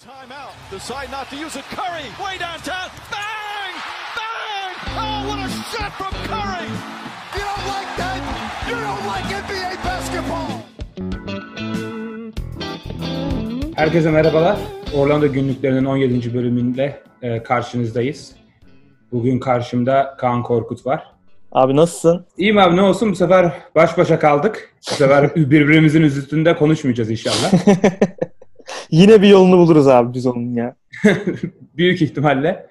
[0.00, 0.54] Timeout.
[0.70, 1.64] Decide not to use it.
[1.76, 2.88] Curry, way downtown.
[3.12, 3.74] Bang!
[4.16, 4.74] Bang!
[4.96, 6.68] Oh, what a shot from Curry!
[7.36, 8.20] You don't like that?
[8.68, 10.50] You don't like NBA basketball.
[13.76, 14.56] Herkese merhabalar.
[14.94, 16.34] Orlando günlüklerinin 17.
[16.34, 18.32] bölümünde e, karşınızdayız.
[19.12, 21.06] Bugün karşımda Kaan Korkut var.
[21.52, 22.26] Abi nasılsın?
[22.36, 24.74] İyiyim abi ne olsun bu sefer baş başa kaldık.
[24.90, 27.52] Bu sefer birbirimizin üstünde konuşmayacağız inşallah.
[28.90, 30.76] Yine bir yolunu buluruz abi biz onun ya.
[31.76, 32.66] Büyük ihtimalle.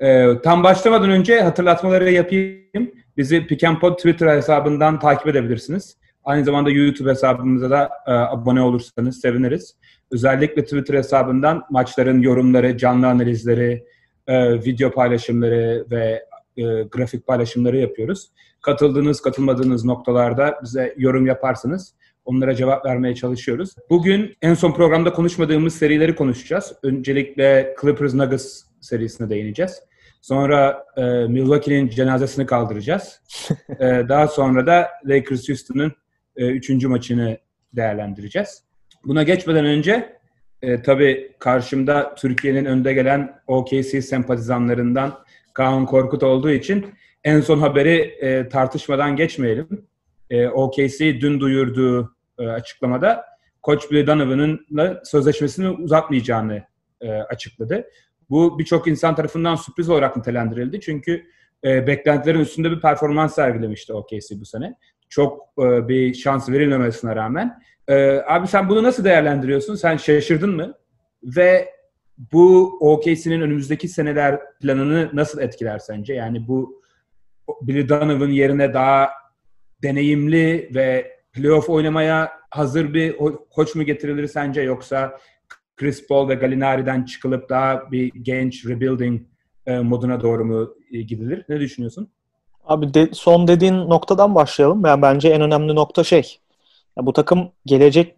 [0.00, 2.90] E, tam başlamadan önce hatırlatmaları yapayım.
[3.16, 5.96] Bizi Pick and Pod Twitter hesabından takip edebilirsiniz.
[6.24, 9.76] Aynı zamanda YouTube hesabımıza da e, abone olursanız seviniriz.
[10.10, 13.84] Özellikle Twitter hesabından maçların yorumları, canlı analizleri,
[14.26, 16.24] e, video paylaşımları ve
[16.56, 18.30] e, grafik paylaşımları yapıyoruz.
[18.62, 21.94] Katıldığınız, katılmadığınız noktalarda bize yorum yaparsınız.
[22.24, 23.74] Onlara cevap vermeye çalışıyoruz.
[23.90, 26.72] Bugün en son programda konuşmadığımız serileri konuşacağız.
[26.82, 29.80] Öncelikle Clippers Nuggets serisine değineceğiz.
[30.20, 33.20] Sonra e, Milwaukee'nin cenazesini kaldıracağız.
[33.68, 35.92] e, daha sonra da Lakers Houston'ın
[36.36, 37.38] e, üçüncü maçını
[37.72, 38.62] değerlendireceğiz.
[39.04, 40.18] Buna geçmeden önce
[40.62, 46.86] e, tabii karşımda Türkiye'nin önde gelen OKC sempatizanlarından Kaan Korkut olduğu için
[47.24, 49.86] en son haberi e, tartışmadan geçmeyelim.
[50.30, 53.24] E, OKC dün duyurduğu e, açıklamada
[53.62, 54.66] Koç Billy Donovan'ın
[55.04, 56.62] sözleşmesini uzatmayacağını
[57.00, 57.84] e, açıkladı.
[58.30, 60.80] Bu birçok insan tarafından sürpriz olarak nitelendirildi.
[60.80, 61.24] Çünkü
[61.64, 64.74] e, beklentilerin üstünde bir performans sergilemişti OKC bu sene.
[65.08, 67.58] Çok e, bir şans verilmemesine rağmen.
[68.28, 69.74] Abi sen bunu nasıl değerlendiriyorsun?
[69.74, 70.74] Sen şaşırdın mı?
[71.22, 71.68] Ve
[72.32, 76.14] bu OKC'nin önümüzdeki seneler planını nasıl etkiler sence?
[76.14, 76.82] Yani bu
[77.62, 79.10] Billy Donovan yerine daha
[79.82, 83.16] deneyimli ve playoff oynamaya hazır bir
[83.50, 85.18] koç mu getirilir sence yoksa
[85.76, 89.22] Chris Paul ve Gallinari'den çıkılıp daha bir genç rebuilding
[89.66, 91.44] e, moduna doğru mu e, gidilir?
[91.48, 92.08] Ne düşünüyorsun?
[92.64, 94.86] Abi de, son dediğin noktadan başlayalım.
[94.86, 96.38] Yani bence en önemli nokta şey.
[96.98, 98.14] Ya bu takım gelecek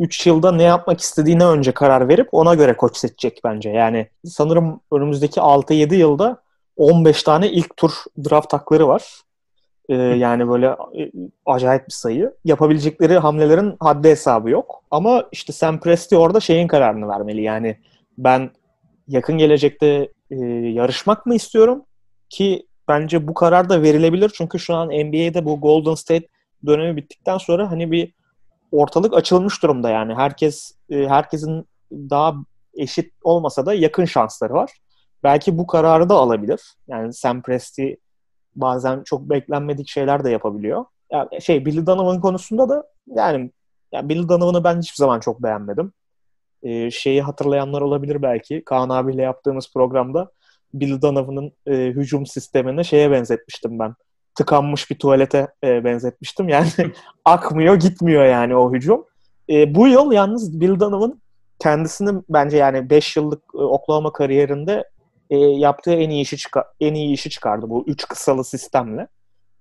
[0.00, 3.70] 3 yılda ne yapmak istediğine önce karar verip ona göre koç seçecek bence.
[3.70, 6.42] Yani sanırım önümüzdeki 6-7 yılda
[6.76, 7.92] 15 tane ilk tur
[8.24, 9.02] draft hakları var.
[9.88, 11.12] Ee, yani böyle e,
[11.46, 12.34] acayip bir sayı.
[12.44, 14.84] Yapabilecekleri hamlelerin haddi hesabı yok.
[14.90, 17.42] Ama işte Sam Presti orada şeyin kararını vermeli.
[17.42, 17.76] Yani
[18.18, 18.50] ben
[19.08, 21.84] yakın gelecekte e, yarışmak mı istiyorum?
[22.28, 24.30] Ki bence bu karar da verilebilir.
[24.34, 26.26] Çünkü şu an NBA'de bu Golden State
[26.66, 28.14] dönemi bittikten sonra hani bir
[28.72, 30.14] ortalık açılmış durumda yani.
[30.14, 32.34] Herkes e, herkesin daha
[32.74, 34.70] eşit olmasa da yakın şansları var.
[35.22, 36.60] Belki bu kararı da alabilir.
[36.88, 37.96] Yani Sam Presti
[38.60, 40.84] bazen çok beklenmedik şeyler de yapabiliyor.
[41.12, 43.50] Yani şey Billy Donovan konusunda da yani,
[43.92, 45.92] yani Billy Donovan'ı ben hiçbir zaman çok beğenmedim.
[46.62, 48.64] Ee, şeyi hatırlayanlar olabilir belki.
[48.64, 50.30] Kaan abiyle yaptığımız programda
[50.74, 53.94] Billy Donovan'ın e, hücum sistemini şeye benzetmiştim ben.
[54.34, 56.48] Tıkanmış bir tuvalete e, benzetmiştim.
[56.48, 56.68] Yani
[57.24, 59.04] akmıyor, gitmiyor yani o hücum.
[59.50, 61.20] E, bu yıl yalnız Bill Donovan
[61.58, 64.84] kendisini bence yani 5 yıllık e, Oklahoma kariyerinde
[65.30, 66.36] e, yaptığı en iyi işi
[66.80, 69.08] en iyi işi çıkardı bu üç kısalı sistemle.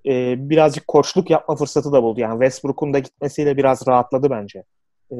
[0.05, 2.19] E, birazcık koçluk yapma fırsatı da buldu.
[2.19, 4.63] Yani Westbrook'un da gitmesiyle biraz rahatladı bence.
[5.11, 5.17] E,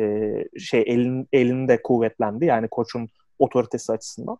[0.60, 3.08] şey elin elinde kuvvetlendi yani koçun
[3.40, 4.38] otoritesi açısından.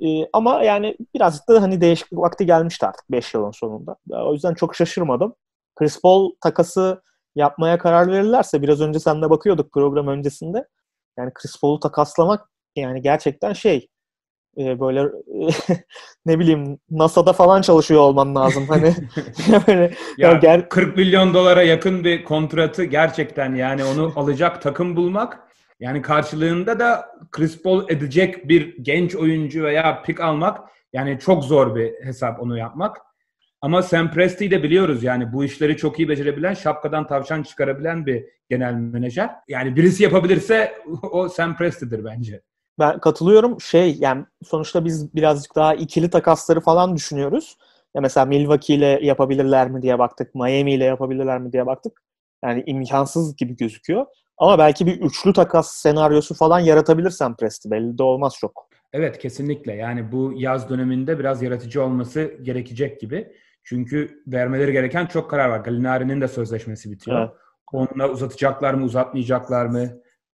[0.00, 3.96] E, ama yani birazcık da hani değişiklik vakti gelmişti artık 5 yılın sonunda.
[4.10, 5.34] O yüzden çok şaşırmadım.
[5.76, 7.02] Chris Paul takası
[7.34, 10.68] yapmaya karar verirlerse biraz önce sen de bakıyorduk program öncesinde.
[11.18, 13.88] Yani Chris Paul'u takaslamak yani gerçekten şey
[14.58, 15.02] e, böyle
[16.26, 18.84] ne bileyim NASA'da falan çalışıyor olman lazım hani
[19.68, 25.38] böyle ya, ger- 40 milyon dolara yakın bir kontratı gerçekten yani onu alacak takım bulmak
[25.80, 30.60] yani karşılığında da Chris Paul edecek bir genç oyuncu veya pick almak
[30.92, 32.96] yani çok zor bir hesap onu yapmak.
[33.60, 38.24] Ama Sam Presti'yi de biliyoruz yani bu işleri çok iyi becerebilen, şapkadan tavşan çıkarabilen bir
[38.50, 39.30] genel menajer.
[39.48, 42.40] Yani birisi yapabilirse o Sam Presti'dir bence.
[42.78, 43.60] Ben katılıyorum.
[43.60, 47.56] Şey yani sonuçta biz birazcık daha ikili takasları falan düşünüyoruz.
[47.94, 50.34] Ya mesela Milwaukee ile yapabilirler mi diye baktık.
[50.34, 52.02] Miami ile yapabilirler mi diye baktık.
[52.44, 54.06] Yani imkansız gibi gözüküyor.
[54.38, 58.68] Ama belki bir üçlü takas senaryosu falan yaratabilirsen Presti belli de olmaz çok.
[58.92, 59.72] Evet kesinlikle.
[59.72, 63.32] Yani bu yaz döneminde biraz yaratıcı olması gerekecek gibi.
[63.64, 65.60] Çünkü vermeleri gereken çok karar var.
[65.60, 67.20] Gallinari'nin de sözleşmesi bitiyor.
[67.20, 67.30] Evet.
[67.72, 69.88] Onunla uzatacaklar mı, uzatmayacaklar mı?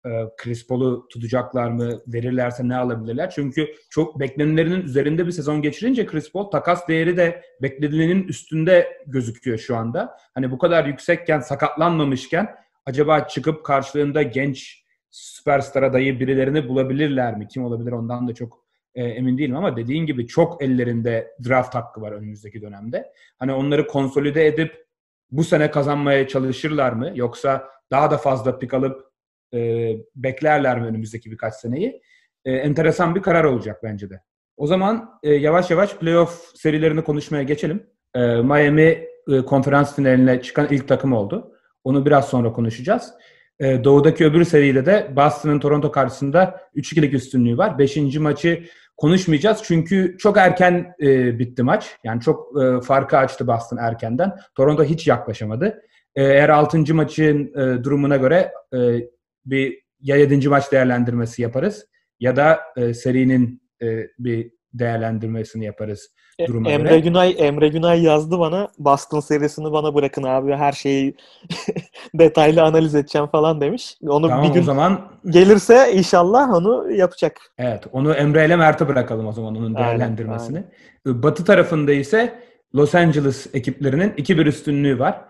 [0.05, 0.67] Ee, Chris
[1.09, 2.01] tutacaklar mı?
[2.07, 3.29] Verirlerse ne alabilirler?
[3.29, 9.75] Çünkü çok beklenenlerinin üzerinde bir sezon geçirince Chris takas değeri de beklenilenin üstünde gözüküyor şu
[9.75, 10.17] anda.
[10.33, 12.55] Hani bu kadar yüksekken, sakatlanmamışken
[12.85, 17.47] acaba çıkıp karşılığında genç süperstar adayı birilerini bulabilirler mi?
[17.47, 18.63] Kim olabilir ondan da çok
[18.95, 23.13] e, emin değilim ama dediğin gibi çok ellerinde draft hakkı var önümüzdeki dönemde.
[23.39, 24.85] Hani onları konsolide edip
[25.31, 27.11] bu sene kazanmaya çalışırlar mı?
[27.15, 29.12] Yoksa daha da fazla pik alıp
[29.53, 32.01] e, beklerler mi önümüzdeki birkaç seneyi?
[32.45, 34.21] E, enteresan bir karar olacak bence de.
[34.57, 37.83] O zaman e, yavaş yavaş playoff serilerini konuşmaya geçelim.
[38.15, 41.51] E, Miami e, konferans finaline çıkan ilk takım oldu.
[41.83, 43.13] Onu biraz sonra konuşacağız.
[43.59, 47.79] E, doğudaki öbür seride de Boston'ın Toronto karşısında 3-2'lik üstünlüğü var.
[47.79, 48.63] Beşinci maçı
[48.97, 51.97] konuşmayacağız çünkü çok erken e, bitti maç.
[52.03, 54.31] Yani çok e, farkı açtı Boston erkenden.
[54.55, 55.81] Toronto hiç yaklaşamadı.
[56.15, 58.77] E, eğer altıncı maçın e, durumuna göre e,
[59.45, 61.85] bir ya yedinci maç değerlendirmesi yaparız
[62.19, 66.09] ya da e, serinin e, bir değerlendirmesini yaparız
[66.39, 66.99] E, duruma Emre göre.
[66.99, 68.67] Günay Emre Günay yazdı bana.
[68.77, 70.53] Boston serisini bana bırakın abi.
[70.53, 71.15] Her şeyi
[72.13, 73.97] detaylı analiz edeceğim falan demiş.
[74.07, 77.41] Onu Tamam bir o gün zaman gelirse inşallah onu yapacak.
[77.57, 80.63] evet onu Emre ile Mert'e bırakalım o zaman onun Aynen, değerlendirmesini.
[81.05, 82.39] Batı tarafında ise
[82.75, 85.21] Los Angeles ekiplerinin 2-1 üstünlüğü var.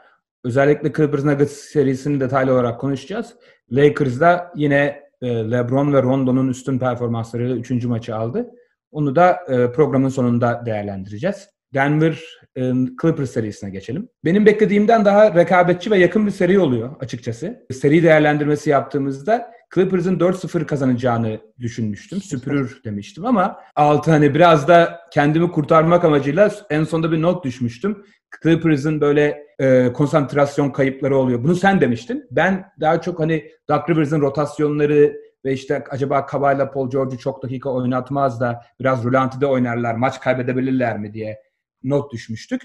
[0.43, 3.33] Özellikle Clippers Nuggets serisini detaylı olarak konuşacağız.
[3.71, 7.85] Lakers'da yine e, LeBron ve Rondo'nun üstün performanslarıyla 3.
[7.85, 8.49] maçı aldı.
[8.91, 11.49] Onu da e, programın sonunda değerlendireceğiz.
[11.73, 12.23] Denver
[12.55, 12.61] e,
[13.01, 14.09] Clippers serisine geçelim.
[14.25, 17.65] Benim beklediğimden daha rekabetçi ve yakın bir seri oluyor açıkçası.
[17.71, 22.21] Seri değerlendirmesi yaptığımızda Clippers'ın 4-0 kazanacağını düşünmüştüm.
[22.21, 28.05] Süpürür demiştim ama altı hani biraz da kendimi kurtarmak amacıyla en sonunda bir not düşmüştüm.
[28.43, 31.43] Clippers'ın böyle e, konsantrasyon kayıpları oluyor.
[31.43, 32.27] Bunu sen demiştin.
[32.31, 37.69] Ben daha çok hani Doug Rivers'ın rotasyonları ve işte acaba Kawhi'la Paul George'u çok dakika
[37.69, 41.41] oynatmaz da biraz rölantide oynarlar, maç kaybedebilirler mi diye
[41.83, 42.61] not düşmüştük.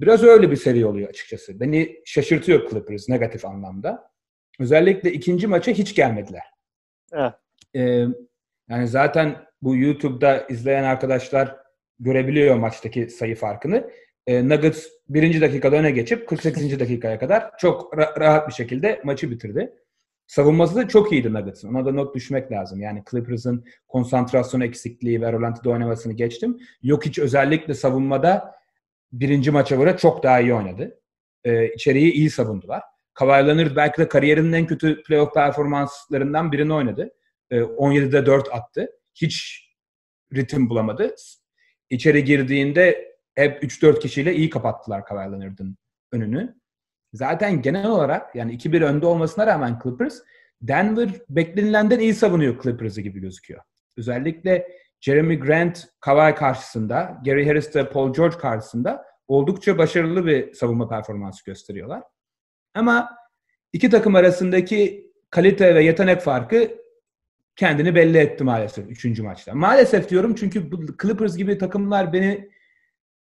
[0.00, 1.60] Biraz öyle bir seri oluyor açıkçası.
[1.60, 4.10] Beni şaşırtıyor Clippers negatif anlamda.
[4.58, 6.42] Özellikle ikinci maça hiç gelmediler.
[7.12, 7.32] Evet.
[7.74, 8.06] Ee,
[8.68, 11.56] yani zaten bu YouTube'da izleyen arkadaşlar
[11.98, 13.90] görebiliyor maçtaki sayı farkını.
[14.26, 16.80] Ee, Nuggets birinci dakikada öne geçip 48.
[16.80, 19.72] dakikaya kadar çok ra- rahat bir şekilde maçı bitirdi.
[20.26, 21.68] Savunması da çok iyiydi Nuggets'ın.
[21.68, 22.80] Ona da not düşmek lazım.
[22.80, 26.58] Yani Clippers'ın konsantrasyon eksikliği ve Rolanti'de oynamasını geçtim.
[26.82, 28.54] Yok hiç özellikle savunmada
[29.12, 31.00] birinci maça göre çok daha iyi oynadı.
[31.44, 32.82] Ee, içeriği iyi savundular.
[33.14, 37.10] Kawhi Leonard belki de kariyerinin en kötü playoff performanslarından birini oynadı.
[37.50, 38.90] Ee, 17'de 4 attı.
[39.14, 39.66] Hiç
[40.34, 41.14] ritim bulamadı.
[41.90, 45.76] İçeri girdiğinde hep 3-4 kişiyle iyi kapattılar Kawhi Leonard'ın
[46.12, 46.54] önünü.
[47.12, 50.18] Zaten genel olarak yani 2-1 önde olmasına rağmen Clippers
[50.62, 53.62] Denver beklenilenden iyi savunuyor Clippers'ı gibi gözüküyor.
[53.96, 54.68] Özellikle
[55.00, 61.44] Jeremy Grant Kawhi karşısında, Gary Harris de Paul George karşısında oldukça başarılı bir savunma performansı
[61.44, 62.02] gösteriyorlar.
[62.74, 63.10] Ama
[63.72, 66.70] iki takım arasındaki kalite ve yetenek farkı
[67.56, 69.20] kendini belli etti maalesef 3.
[69.20, 69.54] maçta.
[69.54, 70.70] Maalesef diyorum çünkü
[71.02, 72.50] Clippers gibi takımlar beni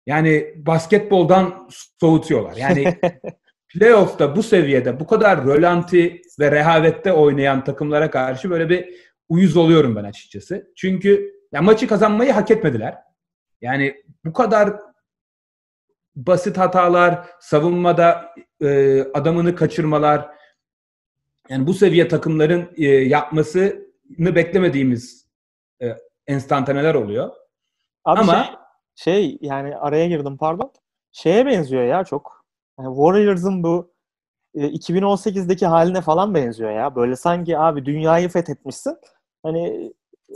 [0.09, 1.67] yani basketboldan
[1.99, 2.55] soğutuyorlar.
[2.55, 2.99] Yani
[3.67, 8.95] playoff'ta bu seviyede bu kadar rölanti ve rehavette oynayan takımlara karşı böyle bir
[9.29, 10.71] uyuz oluyorum ben açıkçası.
[10.75, 12.97] Çünkü ya maçı kazanmayı hak etmediler.
[13.61, 14.79] Yani bu kadar
[16.15, 20.29] basit hatalar, savunmada e, adamını kaçırmalar,
[21.49, 25.27] yani bu seviye takımların e, yapmasını beklemediğimiz
[25.81, 25.97] e,
[26.27, 27.29] enstantaneler oluyor.
[28.05, 28.53] Abi Ama şey,
[28.95, 30.71] şey yani araya girdim pardon.
[31.11, 32.45] Şeye benziyor ya çok.
[32.79, 33.91] Yani Warriors'ın bu
[34.55, 36.95] e, 2018'deki haline falan benziyor ya.
[36.95, 38.97] Böyle sanki abi dünyayı fethetmişsin.
[39.43, 39.91] Hani
[40.29, 40.35] e,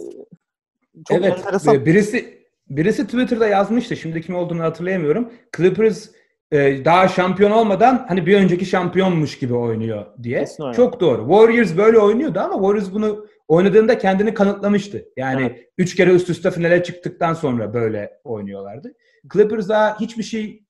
[1.07, 1.75] çok evet, enteresan.
[1.75, 3.95] e, birisi birisi Twitter'da yazmıştı.
[3.95, 5.33] Şimdi kim olduğunu hatırlayamıyorum.
[5.57, 6.09] Clippers
[6.51, 10.39] e, daha şampiyon olmadan hani bir önceki şampiyonmuş gibi oynuyor diye.
[10.39, 10.73] Kesin öyle.
[10.75, 11.21] Çok doğru.
[11.21, 15.05] Warriors böyle oynuyordu ama Warriors bunu oynadığında kendini kanıtlamıştı.
[15.17, 15.69] Yani Evet.
[15.77, 18.93] üç kere üst üste finale çıktıktan sonra böyle oynuyorlardı.
[19.33, 20.65] Clippers daha hiçbir şey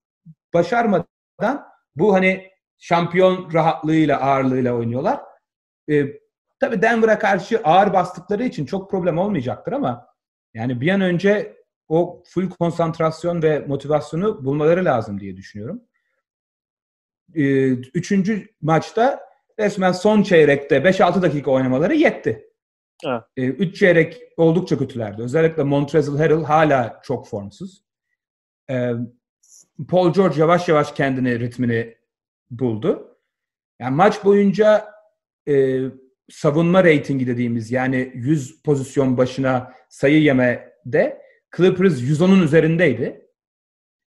[0.53, 5.19] başarmadan bu hani şampiyon rahatlığıyla, ağırlığıyla oynuyorlar.
[5.89, 6.05] Ee,
[6.59, 10.07] tabii Denver'a karşı ağır bastıkları için çok problem olmayacaktır ama
[10.53, 15.81] yani bir an önce o full konsantrasyon ve motivasyonu bulmaları lazım diye düşünüyorum.
[17.35, 19.19] Ee, üçüncü maçta
[19.59, 22.52] resmen son çeyrekte 5-6 dakika oynamaları yetti.
[23.05, 23.23] Evet.
[23.37, 25.21] Ee, üç çeyrek oldukça kötülerdi.
[25.21, 27.83] Özellikle Montrezl Harrell hala çok formsuz.
[28.69, 28.91] Ee,
[29.89, 31.97] Paul George yavaş yavaş kendini ritmini
[32.51, 33.17] buldu.
[33.79, 34.85] Yani maç boyunca
[35.47, 35.81] e,
[36.29, 41.21] savunma reytingi dediğimiz yani 100 pozisyon başına sayı yemede
[41.57, 43.27] Clippers 110'un üzerindeydi.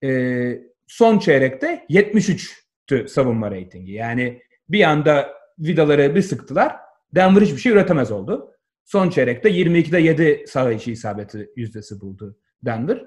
[0.04, 3.92] E, son çeyrekte 73'tü savunma reytingi.
[3.92, 6.76] Yani bir anda vidaları bir sıktılar.
[7.14, 8.55] Denver hiçbir şey üretemez oldu.
[8.86, 13.06] Son çeyrekte 22'de 7 saha içi isabeti yüzdesi buldu Denver.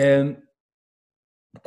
[0.00, 0.36] Ee,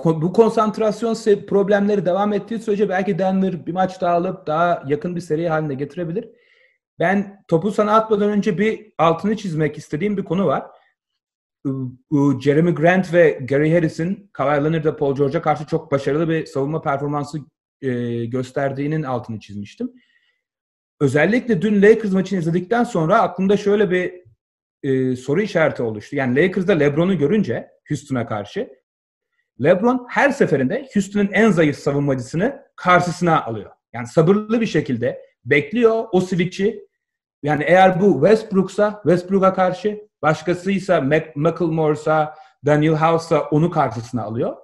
[0.06, 5.22] bu konsantrasyon problemleri devam ettiği sürece belki Denver bir maç daha alıp daha yakın bir
[5.22, 6.30] seri haline getirebilir.
[7.00, 10.64] Ben topu sana atmadan önce bir altını çizmek istediğim bir konu var.
[12.42, 16.82] Jeremy Grant ve Gary Harris'in Kawhi Leonard ve Paul George'a karşı çok başarılı bir savunma
[16.82, 17.40] performansı
[17.82, 19.94] e, gösterdiğinin altını çizmiştim.
[21.00, 24.14] Özellikle dün Lakers maçını izledikten sonra aklımda şöyle bir
[24.84, 26.16] e, soru işareti oluştu.
[26.16, 28.70] Yani Lakers'da LeBron'u görünce Houston'a karşı
[29.64, 33.72] LeBron her seferinde Houston'ın en zayıf savunmacısını karşısına alıyor.
[33.94, 36.90] Yani sabırlı bir şekilde bekliyor o switch'i.
[37.44, 41.02] Yani eğer bu Westbrook'sa Westbrook'a karşı başkasıysa
[41.36, 44.56] McLemore'sa Daniel House'sa onu karşısına alıyor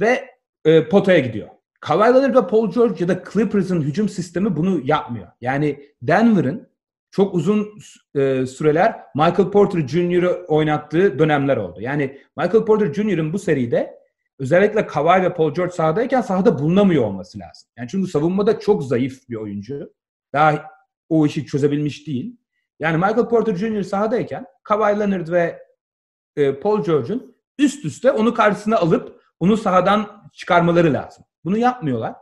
[0.00, 0.28] ve
[0.64, 1.48] e, potaya gidiyor.
[1.84, 5.28] Kawhi Leonard ve Paul George ya da Clippers'ın hücum sistemi bunu yapmıyor.
[5.40, 6.68] Yani Denver'ın
[7.10, 7.78] çok uzun
[8.14, 11.80] e, süreler Michael Porter Jr.'ı oynattığı dönemler oldu.
[11.80, 13.98] Yani Michael Porter Jr.'ın bu seride
[14.38, 17.68] özellikle Kawhi ve Paul George sahadayken sahada bulunamıyor olması lazım.
[17.76, 19.92] Yani çünkü savunmada çok zayıf bir oyuncu.
[20.32, 20.70] Daha
[21.08, 22.36] o işi çözebilmiş değil.
[22.80, 23.82] Yani Michael Porter Jr.
[23.82, 25.62] sahadayken Kawhi Leonard ve
[26.36, 31.24] e, Paul George'un üst üste onu karşısına alıp onu sahadan çıkarmaları lazım.
[31.44, 32.14] Bunu yapmıyorlar.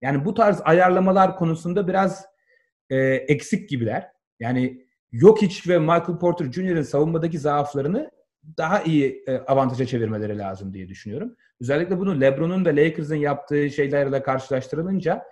[0.00, 2.26] Yani bu tarz ayarlamalar konusunda biraz
[2.90, 4.10] e, eksik gibiler.
[4.40, 8.10] Yani Jokic ve Michael Porter Jr.'ın savunmadaki zaaflarını
[8.58, 11.36] daha iyi e, avantaja çevirmeleri lazım diye düşünüyorum.
[11.60, 15.24] Özellikle bunu LeBron'un ve Lakers'ın yaptığı şeylerle karşılaştırılınca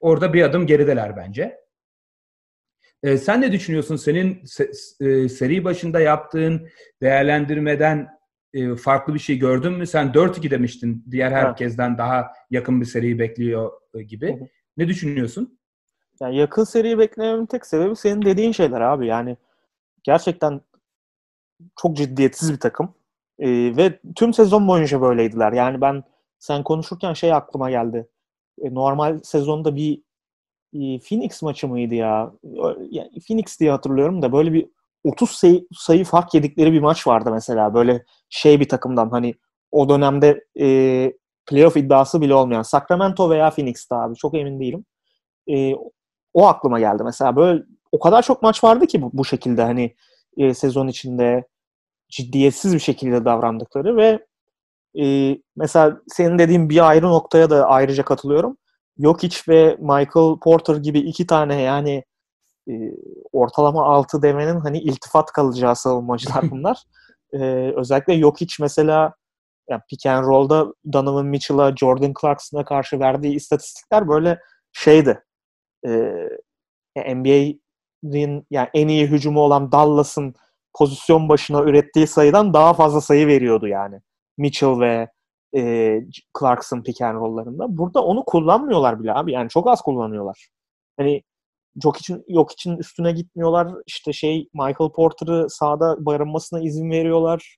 [0.00, 1.60] orada bir adım gerideler bence.
[3.02, 3.96] E, sen ne düşünüyorsun?
[3.96, 4.70] Senin se,
[5.00, 6.68] e, seri başında yaptığın
[7.02, 8.19] değerlendirmeden
[8.54, 9.86] e, farklı bir şey gördün mü?
[9.86, 11.04] Sen 4-2 demiştin.
[11.10, 14.32] Diğer herkesten daha yakın bir seriyi bekliyor e, gibi.
[14.32, 14.48] Hı hı.
[14.76, 15.58] Ne düşünüyorsun?
[16.20, 19.06] Yani yakın seriyi beklememin tek sebebi senin dediğin şeyler abi.
[19.06, 19.36] Yani
[20.02, 20.60] gerçekten
[21.82, 22.94] çok ciddiyetsiz bir takım.
[23.38, 25.52] Ee, ve tüm sezon boyunca böyleydiler.
[25.52, 26.02] Yani ben
[26.38, 28.08] sen konuşurken şey aklıma geldi.
[28.62, 30.02] E, normal sezonda bir
[30.72, 32.32] e, Phoenix maçı mıydı ya?
[32.90, 34.68] Yani Phoenix diye hatırlıyorum da böyle bir
[35.04, 37.74] 30 sayı, sayı fark yedikleri bir maç vardı mesela.
[37.74, 39.34] Böyle şey bir takımdan hani
[39.70, 40.66] o dönemde e,
[41.46, 44.14] playoff iddiası bile olmayan Sacramento veya Phoenix'ti abi.
[44.16, 44.84] Çok emin değilim.
[45.50, 45.74] E,
[46.34, 47.02] o aklıma geldi.
[47.04, 49.94] Mesela böyle o kadar çok maç vardı ki bu, bu şekilde hani
[50.36, 51.44] e, sezon içinde
[52.08, 54.26] ciddiyetsiz bir şekilde davrandıkları ve
[55.02, 58.56] e, mesela senin dediğin bir ayrı noktaya da ayrıca katılıyorum.
[58.98, 62.04] Jokic ve Michael Porter gibi iki tane yani
[62.70, 62.94] e,
[63.32, 66.82] ortalama altı demenin hani iltifat kalacağı savunmacılar bunlar.
[67.32, 67.38] e,
[67.76, 69.14] özellikle Jokic mesela
[69.70, 74.38] yani pick and roll'da Donovan Mitchell'a, Jordan Clarkson'a karşı verdiği istatistikler böyle
[74.72, 75.22] şeydi.
[75.86, 75.90] E,
[77.14, 80.34] NBA'nin yani en iyi hücumu olan Dallas'ın
[80.78, 84.00] pozisyon başına ürettiği sayıdan daha fazla sayı veriyordu yani.
[84.38, 85.08] Mitchell ve
[85.56, 85.94] e,
[86.40, 87.78] Clarkson pick and roll'larında.
[87.78, 89.32] Burada onu kullanmıyorlar bile abi.
[89.32, 90.48] Yani çok az kullanıyorlar.
[90.98, 91.22] Hani
[91.84, 93.68] yok için yok için üstüne gitmiyorlar.
[93.86, 97.56] İşte şey Michael Porter'ı sahada barınmasına izin veriyorlar.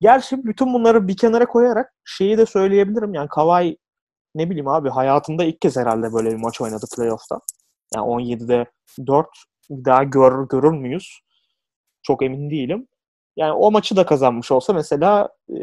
[0.00, 3.14] Gerçi bütün bunları bir kenara koyarak şeyi de söyleyebilirim.
[3.14, 3.76] Yani Kawhi
[4.34, 7.38] ne bileyim abi hayatında ilk kez herhalde böyle bir maç oynadı playoff'ta.
[7.94, 8.66] Yani 17'de
[9.06, 9.26] 4
[9.70, 11.20] daha gör, görür müyüz?
[12.02, 12.88] Çok emin değilim.
[13.36, 15.56] Yani o maçı da kazanmış olsa mesela e,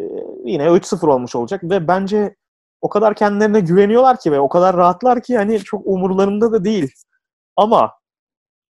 [0.46, 2.36] yine 3-0 olmuş olacak ve bence
[2.82, 6.92] o kadar kendilerine güveniyorlar ki ve o kadar rahatlar ki hani çok umurlarında da değil.
[7.60, 7.94] Ama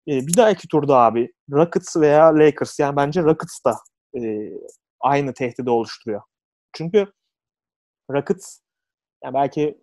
[0.08, 3.76] e, bir dahaki turda abi Rockets veya Lakers yani bence Rockets da
[4.20, 4.52] e,
[5.00, 6.22] aynı tehdidi oluşturuyor.
[6.74, 7.08] Çünkü
[8.12, 8.60] Rockets
[9.24, 9.82] yani belki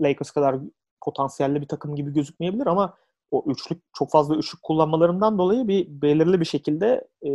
[0.00, 0.56] Lakers kadar
[1.04, 2.96] potansiyelli bir takım gibi gözükmeyebilir ama
[3.30, 7.30] o üçlük çok fazla üçlük kullanmalarından dolayı bir belirli bir şekilde e,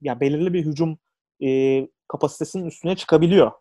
[0.00, 0.98] yani belirli bir hücum
[1.44, 3.52] e, kapasitesinin üstüne çıkabiliyor.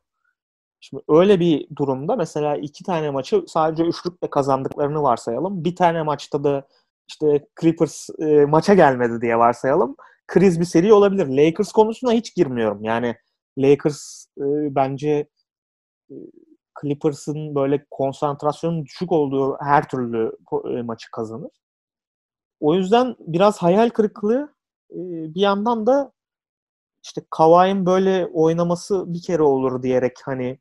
[0.81, 5.63] Şimdi öyle bir durumda mesela iki tane maçı sadece üçlükle kazandıklarını varsayalım.
[5.65, 6.67] Bir tane maçta da
[7.07, 9.95] işte Clippers e, maça gelmedi diye varsayalım.
[10.27, 11.27] Kriz bir seri olabilir.
[11.27, 12.83] Lakers konusuna hiç girmiyorum.
[12.83, 13.15] Yani
[13.57, 14.45] Lakers e,
[14.75, 15.27] bence
[16.11, 16.15] e,
[16.81, 21.51] Clippers'ın böyle konsantrasyonun düşük olduğu her türlü e, maçı kazanır.
[22.59, 24.55] O yüzden biraz hayal kırıklığı
[24.91, 24.99] e,
[25.35, 26.11] bir yandan da
[27.03, 30.59] işte Kawhi'nin böyle oynaması bir kere olur diyerek hani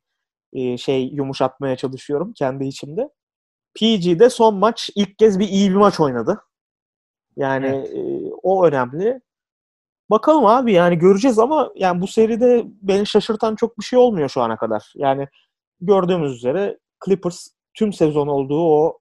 [0.53, 3.09] e, şey yumuşatmaya çalışıyorum kendi içimde.
[3.75, 6.41] PG'de son maç ilk kez bir iyi bir maç oynadı.
[7.35, 7.93] Yani evet.
[7.95, 9.21] e, o önemli.
[10.09, 14.41] Bakalım abi yani göreceğiz ama yani bu seride beni şaşırtan çok bir şey olmuyor şu
[14.41, 14.93] ana kadar.
[14.95, 15.27] Yani
[15.81, 18.99] gördüğümüz üzere Clippers tüm sezon olduğu o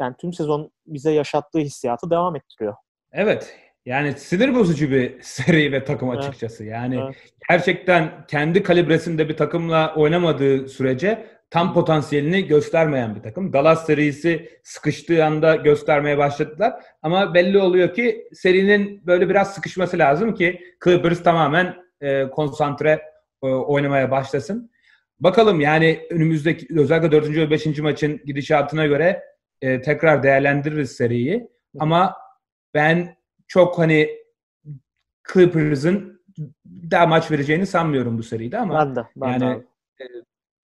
[0.00, 2.74] yani tüm sezon bize yaşattığı hissiyatı devam ettiriyor.
[3.12, 3.56] Evet.
[3.86, 6.64] Yani sinir bozucu bir seri ve takım açıkçası.
[6.64, 7.16] Yani evet.
[7.50, 13.52] gerçekten kendi kalibresinde bir takımla oynamadığı sürece tam potansiyelini göstermeyen bir takım.
[13.52, 16.72] Dallas serisi sıkıştığı anda göstermeye başladılar.
[17.02, 23.02] Ama belli oluyor ki serinin böyle biraz sıkışması lazım ki Clippers tamamen e, konsantre
[23.42, 24.70] e, oynamaya başlasın.
[25.20, 27.28] Bakalım yani önümüzdeki özellikle 4.
[27.28, 27.78] ve 5.
[27.78, 29.22] maçın gidişatına göre
[29.62, 31.48] e, tekrar değerlendiririz seriyi.
[31.78, 32.16] Ama
[32.74, 33.16] ben
[33.48, 34.08] çok hani
[35.32, 36.22] Clippers'ın
[36.90, 39.60] daha maç vereceğini sanmıyorum bu seride ama ben de, ben yani
[40.00, 40.04] de.
[40.04, 40.06] E,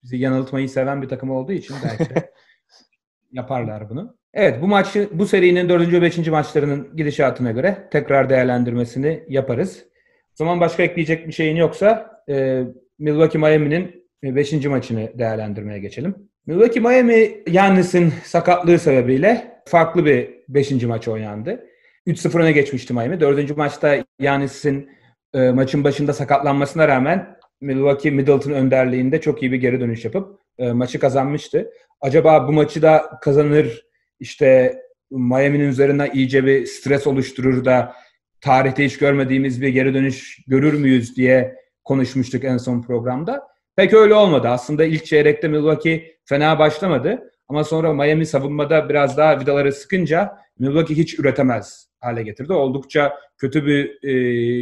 [0.02, 2.14] bizi yanıltmayı seven bir takım olduğu için belki
[3.32, 4.16] yaparlar bunu.
[4.34, 5.92] Evet bu maçı bu serinin 4.
[5.92, 6.28] ve 5.
[6.28, 9.84] maçlarının gidişatına göre tekrar değerlendirmesini yaparız.
[10.32, 12.64] O zaman başka ekleyecek bir şeyin yoksa e,
[12.98, 14.66] Milwaukee Miami'nin 5.
[14.66, 16.14] maçını değerlendirmeye geçelim.
[16.46, 20.84] Milwaukee Miami Yannis'in sakatlığı sebebiyle farklı bir 5.
[20.84, 21.66] maç oynandı.
[22.06, 23.20] 3-0 öne geçmişti Miami.
[23.20, 23.56] 4.
[23.56, 24.90] maçta Yannis'in
[25.34, 30.72] e, maçın başında sakatlanmasına rağmen Milwaukee Middleton önderliğinde çok iyi bir geri dönüş yapıp e,
[30.72, 31.70] maçı kazanmıştı.
[32.00, 33.86] Acaba bu maçı da kazanır
[34.20, 34.78] işte
[35.10, 37.94] Miami'nin üzerine iyice bir stres oluşturur da
[38.40, 41.54] tarihte hiç görmediğimiz bir geri dönüş görür müyüz diye
[41.84, 43.42] konuşmuştuk en son programda.
[43.76, 44.48] Pek öyle olmadı.
[44.48, 47.31] Aslında ilk çeyrekte Milwaukee fena başlamadı.
[47.52, 52.52] Ama sonra Miami savunmada biraz daha vidaları sıkınca Milwaukee hiç üretemez hale getirdi.
[52.52, 54.12] Oldukça kötü bir e,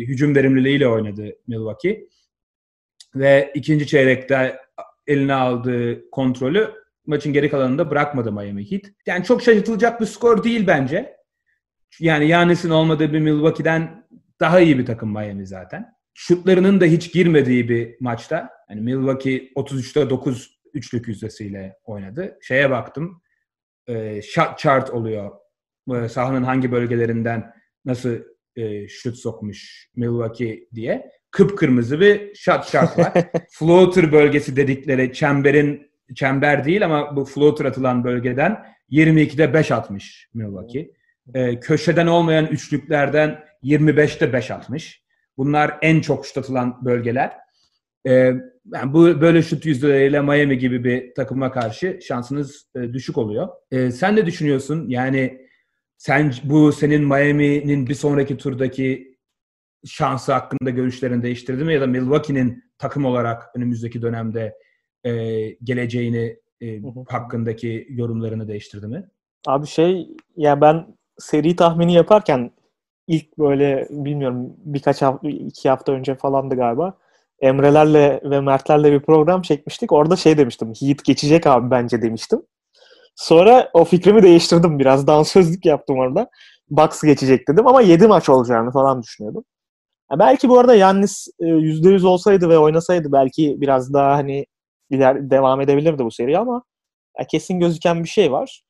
[0.00, 2.08] hücum verimliliğiyle oynadı Milwaukee.
[3.14, 4.58] Ve ikinci çeyrekte
[5.06, 6.70] eline aldığı kontrolü
[7.06, 8.82] maçın geri kalanında bırakmadı Miami Heat.
[9.06, 11.16] Yani çok şaşırtılacak bir skor değil bence.
[12.00, 14.06] Yani Yanis'in olmadığı bir Milwaukee'den
[14.40, 15.92] daha iyi bir takım Miami zaten.
[16.14, 18.50] Şutlarının da hiç girmediği bir maçta.
[18.70, 22.38] Yani Milwaukee 33'te 9 üçlük yüzdesiyle oynadı.
[22.42, 23.22] Şeye baktım.
[23.86, 25.30] E, shot chart oluyor.
[25.94, 27.52] E, sahanın hangi bölgelerinden
[27.84, 28.18] nasıl
[28.56, 31.10] e, şut sokmuş Milwaukee diye.
[31.30, 33.12] Kıpkırmızı bir shot chart var.
[33.50, 40.90] floater bölgesi dedikleri çemberin çember değil ama bu floater atılan bölgeden 22'de 5 atmış Milwaukee.
[41.34, 45.02] E, köşeden olmayan üçlüklerden 25'te 5 atmış.
[45.36, 47.36] Bunlar en çok şut atılan bölgeler.
[48.06, 48.12] E,
[48.74, 53.48] yani bu böyle şut yüzdeleriyle Miami gibi bir takıma karşı şansınız e, düşük oluyor.
[53.70, 54.88] E, sen ne düşünüyorsun?
[54.88, 55.46] Yani
[55.96, 59.18] sen bu senin Miami'nin bir sonraki turdaki
[59.84, 64.58] şansı hakkında görüşlerini değiştirdi mi ya da Milwaukee'nin takım olarak önümüzdeki dönemde
[65.04, 65.12] e,
[65.64, 69.08] geleceğini e, hakkındaki yorumlarını değiştirdi mi?
[69.46, 72.50] Abi şey ya ben seri tahmini yaparken
[73.06, 76.98] ilk böyle bilmiyorum birkaç hafta iki hafta önce falandı galiba
[77.40, 79.92] Emrelerle ve Mertlerle bir program çekmiştik.
[79.92, 80.72] Orada şey demiştim.
[80.80, 82.42] Heat geçecek abi bence demiştim.
[83.16, 85.06] Sonra o fikrimi değiştirdim biraz.
[85.06, 86.30] Dansözlük yaptım orada.
[86.70, 89.44] Bucks geçecek dedim ama 7 maç olacağını falan düşünüyordum.
[90.12, 94.46] Ya belki bu arada Yannis %100 e, olsaydı ve oynasaydı belki biraz daha hani
[94.90, 96.62] iler devam edebilirdi bu seri ama
[97.18, 98.62] ya kesin gözüken bir şey var.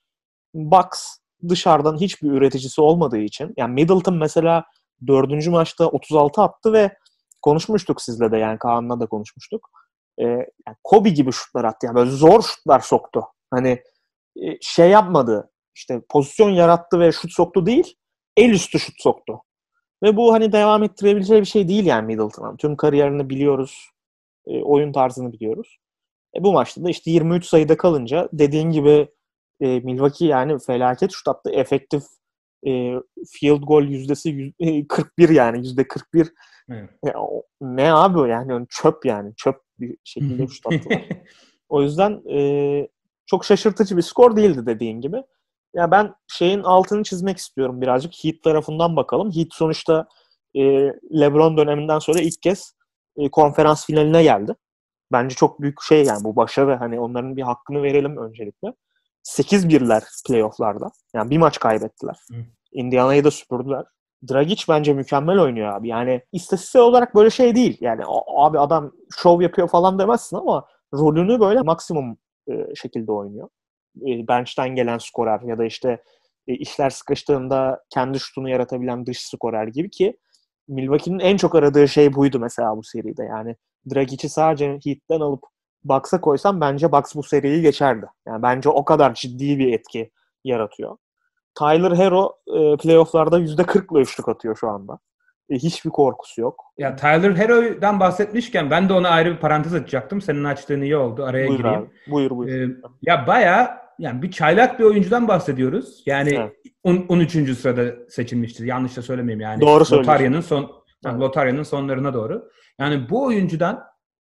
[0.55, 1.17] Bucks
[1.49, 4.65] dışarıdan hiçbir üreticisi olmadığı için yani Middleton mesela
[5.07, 6.91] dördüncü maçta 36 attı ve
[7.42, 9.70] konuşmuştuk sizle de yani Kaan'la da konuşmuştuk.
[10.18, 11.87] Ee, yani Kobe gibi şutlar attı.
[11.87, 13.24] Yani böyle zor şutlar soktu.
[13.50, 13.83] Hani
[14.37, 15.50] e, şey yapmadı.
[15.74, 17.96] İşte pozisyon yarattı ve şut soktu değil.
[18.37, 19.42] El üstü şut soktu.
[20.03, 22.57] Ve bu hani devam ettirebileceği bir şey değil yani Middleton'ın.
[22.57, 23.90] Tüm kariyerini biliyoruz.
[24.46, 25.79] E, oyun tarzını biliyoruz.
[26.37, 29.09] E, bu maçta da işte 23 sayıda kalınca dediğin gibi
[29.61, 31.50] e, Milwaukee yani felaket şut attı.
[31.50, 32.03] Efektif
[32.66, 32.94] e,
[33.33, 34.53] field goal yüzdesi
[34.88, 36.33] 41 yani yüzde 41
[36.71, 36.91] Evet.
[37.05, 37.15] Ya,
[37.61, 41.03] ne abi o yani çöp yani çöp bir şekilde şut attılar.
[41.69, 42.89] o yüzden e,
[43.27, 45.23] çok şaşırtıcı bir skor değildi dediğin gibi.
[45.75, 48.13] Ya ben şeyin altını çizmek istiyorum birazcık.
[48.25, 49.33] Heat tarafından bakalım.
[49.35, 50.09] Heat sonuçta
[50.55, 50.63] e,
[51.21, 52.75] LeBron döneminden sonra ilk kez
[53.17, 54.55] e, konferans finaline geldi.
[55.13, 56.75] Bence çok büyük şey yani bu başarı.
[56.75, 58.75] Hani onların bir hakkını verelim öncelikle.
[59.25, 60.91] 8-1'ler playofflarda.
[61.15, 62.17] Yani bir maç kaybettiler.
[62.31, 62.37] Hı.
[62.73, 63.85] Indiana'yı da süpürdüler.
[64.29, 65.89] Dragic bence mükemmel oynuyor abi.
[65.89, 67.79] Yani istatistiksel olarak böyle şey değil.
[67.81, 68.03] Yani
[68.37, 73.49] abi adam şov yapıyor falan demezsin ama rolünü böyle maksimum e, şekilde oynuyor.
[73.97, 76.03] E, bench'ten gelen skorer ya da işte
[76.49, 80.17] e, işler sıkıştığında kendi şutunu yaratabilen dış skorer gibi ki
[80.69, 83.25] Milwaukee'nin en çok aradığı şey buydu mesela bu seride.
[83.25, 83.57] Yani
[83.95, 85.43] Dragic'i sadece Heat'ten alıp
[85.85, 88.07] Bucks'a koysam bence Bucks bu seriyi geçerdi.
[88.27, 90.11] Yani bence o kadar ciddi bir etki
[90.45, 90.97] yaratıyor.
[91.55, 94.99] Tyler Hero e, playofflarda %40'la üçlük atıyor şu anda.
[95.51, 96.65] E, hiçbir korkusu yok.
[96.79, 100.21] Ya Tyler Hero'dan bahsetmişken ben de ona ayrı bir parantez açacaktım.
[100.21, 101.25] Senin açtığın iyi oldu.
[101.25, 101.81] Araya buyur gireyim.
[101.81, 101.89] Abi.
[102.11, 102.71] Buyur buyur.
[102.71, 106.03] Ee, ya baya yani bir çaylak bir oyuncudan bahsediyoruz.
[106.07, 106.53] Yani Evet.
[106.85, 107.55] on- 13.
[107.55, 108.65] sırada seçilmiştir.
[108.65, 109.61] Yanlış da söylemeyeyim yani.
[109.61, 109.85] Doğru.
[109.93, 110.71] Lotarya'nın son
[111.07, 111.21] Evet.
[111.21, 112.49] Lotarya'nın sonlarına doğru.
[112.79, 113.85] Yani bu oyuncudan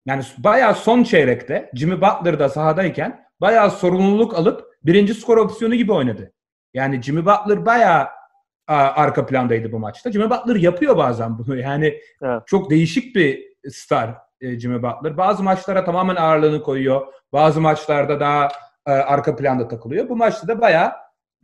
[0.06, 5.92] yani bayağı son çeyrekte Jimmy Butler da sahadayken bayağı sorumluluk alıp birinci skor opsiyonu gibi
[5.94, 6.34] oynadı.
[6.74, 8.08] Yani Jimmy Butler bayağı
[8.68, 10.12] a, arka plandaydı bu maçta.
[10.12, 11.58] Jimmy Butler yapıyor bazen bunu.
[11.60, 12.42] Yani Evet.
[12.46, 15.18] çok değişik bir star e, Jimmy Butler.
[15.18, 17.08] Bazı maçlara tamamen ağırlığını koyuyor.
[17.34, 18.50] Bazı maçlarda daha
[18.88, 20.10] e, arka planda takılıyor.
[20.10, 20.92] Bu maçta da bayağı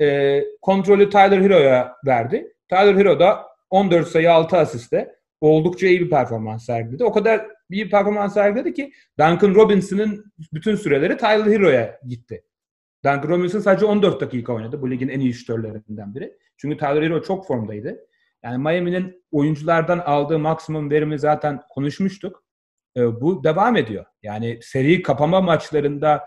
[0.01, 2.53] e, kontrolü Tyler Hero'ya verdi.
[2.69, 7.03] Tyler Hero da 14 sayı 6 asiste oldukça iyi bir performans sergiledi.
[7.03, 12.43] O kadar iyi bir performans sergiledi ki Duncan Robinson'ın bütün süreleri Tyler Hero'ya gitti.
[13.07, 14.81] Duncan Robinson sadece 14 dakika oynadı.
[14.81, 16.37] Bu ligin en iyi şütörlerinden biri.
[16.57, 17.99] Çünkü Tyler çok formdaydı.
[18.43, 22.43] Yani Miami'nin oyunculardan aldığı maksimum verimi zaten konuşmuştuk.
[22.97, 24.05] Ee, bu devam ediyor.
[24.23, 26.23] Yani seri kapama maçlarında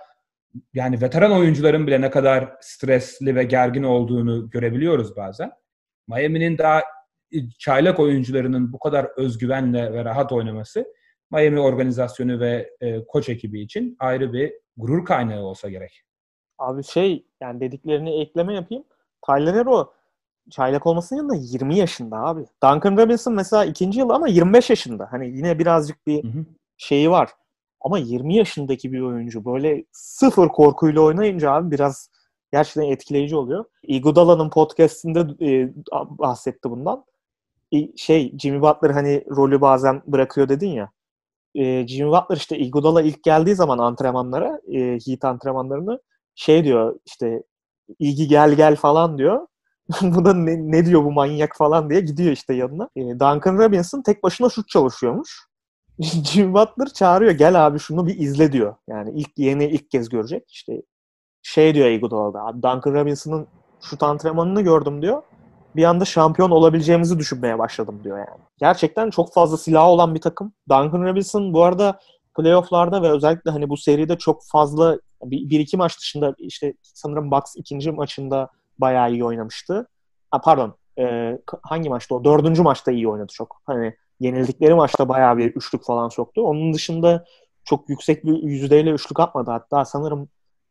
[0.75, 5.51] yani veteran oyuncuların bile ne kadar stresli ve gergin olduğunu görebiliyoruz bazen.
[6.09, 6.83] Miami'nin daha
[7.59, 10.85] çaylak oyuncularının bu kadar özgüvenle ve rahat oynaması
[11.31, 16.03] Miami organizasyonu ve e, koç ekibi için ayrı bir gurur kaynağı olsa gerek.
[16.61, 18.85] Abi şey yani dediklerini ekleme yapayım.
[19.27, 19.93] Tyler Hero
[20.51, 22.41] çaylak olmasının yanında 20 yaşında abi.
[22.41, 25.09] Duncan Robinson mesela ikinci yıl ama 25 yaşında.
[25.11, 26.45] Hani yine birazcık bir Hı hı.
[26.77, 27.31] şeyi var.
[27.81, 32.11] Ama 20 yaşındaki bir oyuncu böyle sıfır korkuyla oynayınca abi biraz
[32.53, 33.65] gerçekten etkileyici oluyor.
[33.83, 35.73] Iguodala'nın podcastinde e,
[36.19, 37.05] bahsetti bundan.
[37.73, 40.91] E, şey Jimmy Butler hani rolü bazen bırakıyor dedin ya.
[41.55, 46.01] E, Jimmy Butler işte Iguodala ilk geldiği zaman antrenmanlara, e, Heat antrenmanlarını
[46.35, 47.43] şey diyor işte
[47.99, 49.47] İgi gel gel falan diyor.
[50.03, 52.89] bu da ne, ne diyor bu manyak falan diye gidiyor işte yanına.
[52.97, 55.47] E, Duncan Robinson tek başına şut çalışıyormuş.
[56.01, 58.75] Jimmy Butler çağırıyor gel abi şunu bir izle diyor.
[58.89, 60.51] Yani ilk yeni ilk kez görecek.
[60.51, 60.83] İşte
[61.43, 63.47] şey diyor Iguodala'da abi Duncan Robinson'ın
[63.81, 65.23] şut antrenmanını gördüm diyor.
[65.77, 68.41] Bir anda şampiyon olabileceğimizi düşünmeye başladım diyor yani.
[68.59, 70.53] Gerçekten çok fazla silahı olan bir takım.
[70.69, 72.01] Duncan Robinson bu arada
[72.41, 77.31] playofflarda ve özellikle hani bu seride çok fazla bir, bir iki maç dışında işte sanırım
[77.31, 78.49] Bucks ikinci maçında
[78.79, 79.89] bayağı iyi oynamıştı.
[80.31, 82.25] Ha, pardon e, hangi maçta o?
[82.25, 83.63] Dördüncü maçta iyi oynadı çok.
[83.67, 86.43] Hani yenildikleri maçta bayağı bir üçlük falan soktu.
[86.43, 87.25] Onun dışında
[87.65, 89.51] çok yüksek bir yüzdeyle üçlük atmadı.
[89.51, 90.29] Hatta sanırım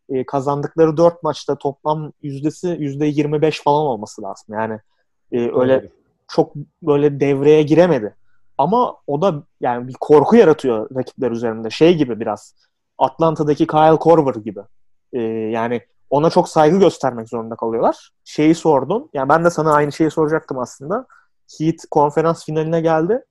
[0.10, 4.56] e, kazandıkları dört maçta toplam yüzdesi yüzde 25 falan olması lazım.
[4.56, 4.80] Yani
[5.32, 5.90] e, öyle
[6.28, 8.16] çok böyle devreye giremedi.
[8.60, 11.70] Ama o da yani bir korku yaratıyor rakipler üzerinde.
[11.70, 12.56] Şey gibi biraz.
[12.98, 14.60] Atlanta'daki Kyle Korver gibi.
[15.14, 18.10] E, yani ona çok saygı göstermek zorunda kalıyorlar.
[18.26, 19.10] Şeyi sordun.
[19.14, 21.08] Yani ben de sana aynı şeyi soracaktım aslında.
[21.60, 23.26] Heat konferans finaline geldi.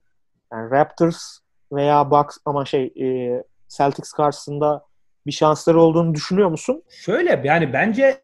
[0.53, 1.39] Yani Raptors
[1.73, 4.85] veya Bucks ama şey e, Celtics karşısında
[5.27, 6.83] bir şansları olduğunu düşünüyor musun?
[6.91, 8.21] Şöyle yani bence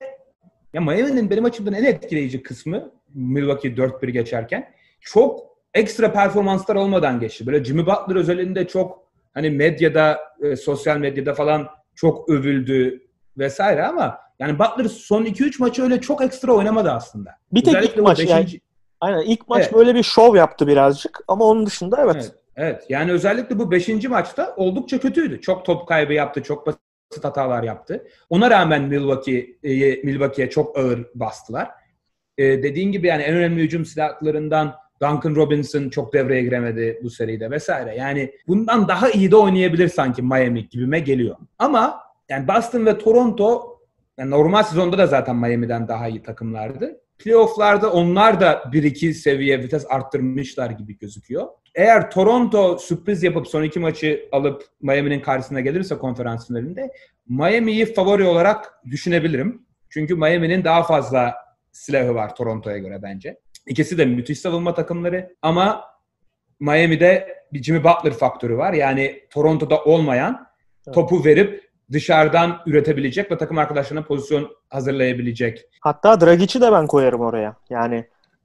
[0.72, 7.46] ya Miami'nin benim açımdan en etkileyici kısmı Milwaukee 4-1 geçerken çok ekstra performanslar olmadan geçti.
[7.46, 13.06] Böyle Jimmy Butler özelinde çok hani medyada, e, sosyal medyada falan çok övüldü
[13.38, 17.30] vesaire ama yani Butler son 2-3 maçı öyle çok ekstra oynamadı aslında.
[17.52, 18.60] Bir tek Özellikle ilk maç yani beşinci-
[19.00, 19.74] aynen ilk maç Evet.
[19.74, 22.14] böyle bir şov yaptı birazcık ama onun dışında evet.
[22.16, 22.84] Evet, evet.
[22.88, 24.08] Yani özellikle bu 5.
[24.08, 25.40] maçta oldukça kötüydü.
[25.40, 28.06] Çok top kaybı yaptı, çok basit hatalar yaptı.
[28.30, 31.70] Ona rağmen Milwaukee e, Milwaukee'ye çok ağır bastılar.
[32.38, 37.50] E, dediğin gibi yani en önemli hücum silahlarından Duncan Robinson çok devreye giremedi bu seride
[37.50, 37.96] vesaire.
[37.96, 41.36] Yani bundan daha iyi de oynayabilir sanki Miami gibime geliyor.
[41.58, 43.78] Ama yani Boston ve Toronto
[44.18, 47.00] yani normal sezonda da zaten Miami'den daha iyi takımlardı.
[47.18, 51.46] Playoff'larda onlar da 1-2 seviye vites arttırmışlar gibi gözüküyor.
[51.74, 56.90] Eğer Toronto sürpriz yapıp son iki maçı alıp Miami'nin karşısına gelirse konferans finalinde
[57.28, 59.66] Miami'yi favori olarak düşünebilirim.
[59.90, 61.34] Çünkü Miami'nin daha fazla
[61.72, 63.38] silahı var Toronto'ya göre bence.
[63.66, 65.84] İkisi de müthiş savunma takımları ama
[66.60, 68.72] Miami'de bir Jimmy Butler faktörü var.
[68.72, 70.46] Yani Toronto'da olmayan
[70.92, 75.64] topu verip dışarıdan üretebilecek ve takım arkadaşlarına pozisyon hazırlayabilecek.
[75.80, 77.56] Hatta Dragic'i de ben koyarım oraya.
[77.70, 78.04] Yani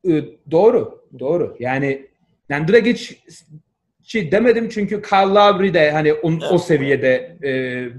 [0.10, 1.56] Ee, doğru, doğru.
[1.60, 2.08] Yani
[2.50, 3.16] yani Dragic
[4.04, 7.50] şey demedim çünkü Kyle Lowry de hani on, o seviyede e,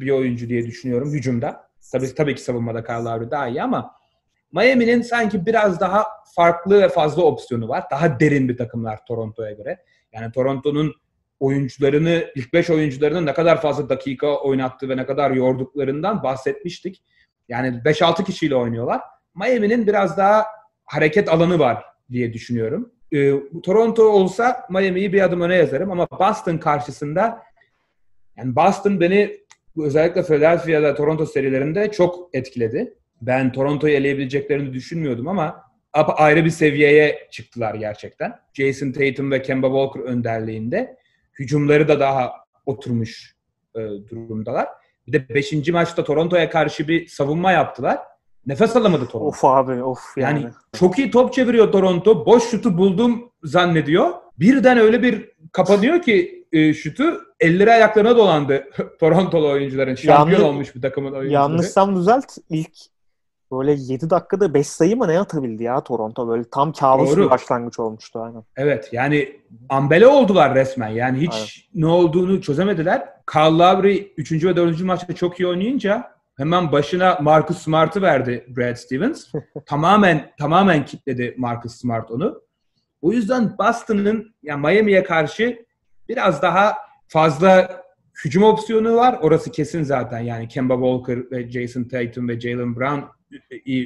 [0.00, 1.70] bir oyuncu diye düşünüyorum hücumda.
[1.92, 3.94] Tabii tabii ki savunmada Kyle Lowry daha iyi ama
[4.52, 7.84] Miami'nin sanki biraz daha farklı ve fazla opsiyonu var.
[7.90, 9.78] Daha derin bir takımlar Toronto'ya göre.
[10.12, 10.94] Yani Toronto'nun
[11.40, 17.02] oyuncularını, ilk 5 oyuncularının ne kadar fazla dakika oynattı ve ne kadar yorduklarından bahsetmiştik.
[17.48, 19.00] Yani 5-6 kişiyle oynuyorlar.
[19.34, 20.46] Miami'nin biraz daha
[20.84, 22.92] hareket alanı var diye düşünüyorum.
[23.12, 23.32] Ee,
[23.62, 27.42] Toronto olsa Miami'yi bir adım öne yazarım ama Boston karşısında
[28.36, 29.36] yani Boston beni
[29.78, 32.94] özellikle Philadelphia'da Toronto serilerinde çok etkiledi.
[33.22, 35.62] Ben Toronto'yu eleyebileceklerini düşünmüyordum ama
[35.94, 38.38] ayrı bir seviyeye çıktılar gerçekten.
[38.52, 40.96] Jason Tatum ve Kemba Walker önderliğinde.
[41.38, 42.32] Hücumları da daha
[42.66, 43.36] oturmuş
[43.74, 43.80] e,
[44.10, 44.68] durumdalar.
[45.06, 45.68] Bir de 5.
[45.68, 47.98] maçta Toronto'ya karşı bir savunma yaptılar.
[48.46, 49.28] Nefes alamadı Toronto.
[49.28, 50.42] Of abi of yani.
[50.42, 52.26] Yani çok iyi top çeviriyor Toronto.
[52.26, 54.10] Boş şutu buldum zannediyor.
[54.38, 58.64] Birden öyle bir kapanıyor ki e, şutu elleri ayaklarına dolandı
[59.00, 59.94] Torontolu oyuncuların.
[59.94, 61.32] Şampiyon Yanlış- olmuş bir takımın oyuncuları.
[61.32, 62.72] Yanlışsam düzelt ilk
[63.52, 67.24] böyle 7 dakikada 5 sayı mı ne atabildi ya Toronto böyle tam kabus Doğru.
[67.24, 68.42] bir başlangıç olmuştu aynen.
[68.56, 70.88] Evet yani ambele oldular resmen.
[70.88, 73.08] Yani hiç ne olduğunu çözemediler.
[73.32, 74.44] Kyle Lowry 3.
[74.44, 74.80] ve 4.
[74.80, 79.26] maçta çok iyi oynayınca hemen başına Marcus Smart'ı verdi Brad Stevens.
[79.66, 82.42] tamamen tamamen kitledi Marcus Smart onu.
[83.02, 85.66] O yüzden Boston'ın yani Miami'ye karşı
[86.08, 86.76] biraz daha
[87.08, 87.82] fazla
[88.24, 89.18] hücum opsiyonu var.
[89.22, 90.20] Orası kesin zaten.
[90.20, 93.00] Yani Kemba Walker ve Jason Tatum ve Jalen Brown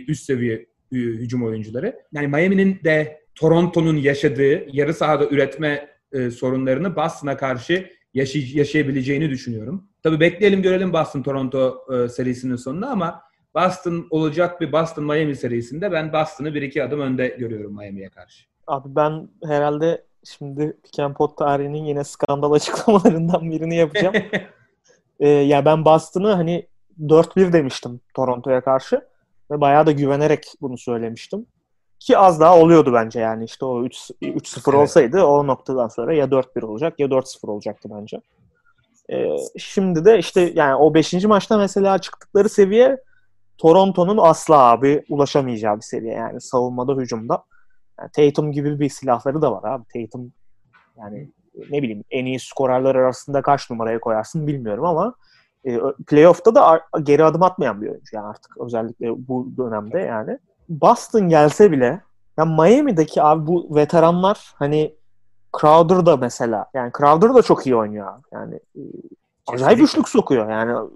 [0.09, 0.54] üst seviye
[0.92, 2.00] e, hücum oyuncuları.
[2.12, 9.88] Yani Miami'nin de Toronto'nun yaşadığı yarı sahada üretme e, sorunlarını Boston'a karşı yaşay- yaşayabileceğini düşünüyorum.
[10.02, 13.22] Tabii bekleyelim görelim Boston Toronto e, serisinin sonunu ama
[13.54, 18.44] Boston olacak bir Boston Miami serisinde ben Boston'ı bir iki adım önde görüyorum Miami'ye karşı.
[18.66, 24.14] Abi ben herhalde şimdi Pick and Pot tarihinin yine skandal açıklamalarından birini yapacağım.
[25.20, 26.66] Ee, ya ben Boston'ı hani
[27.00, 29.00] 4-1 demiştim Toronto'ya karşı
[29.50, 31.46] ve bayağı da güvenerek bunu söylemiştim.
[32.00, 34.80] Ki az daha oluyordu bence yani işte o 3 3-0 Evet.
[34.83, 38.20] olsaydı o noktadan sonra ya 4-1 olacak ya 4-0 olacaktı bence.
[39.12, 41.24] Ee, şimdi de işte yani o 5.
[41.24, 42.96] maçta mesela çıktıkları seviye
[43.59, 47.44] Toronto'nun asla abi ulaşamayacağı bir seviye yani savunmada hücumda.
[48.00, 49.85] Yani Tatum gibi bir silahları da var abi.
[49.94, 50.33] Tatum
[50.98, 51.30] yani
[51.70, 55.14] ne bileyim en iyi skorerler arasında kaç numaraya koyarsın bilmiyorum ama
[55.66, 60.38] e, playoff'ta da geri adım atmayan bir oyuncu yani artık özellikle bu dönemde yani.
[60.68, 62.00] Boston gelse bile
[62.38, 64.94] ya Miami'deki abi bu veteranlar hani
[65.61, 68.22] Crowder da mesela yani Crowder da çok iyi oynuyor abi.
[68.33, 68.81] Yani e,
[69.46, 69.83] acayip Kesinlikle.
[69.85, 70.90] üçlük sokuyor yani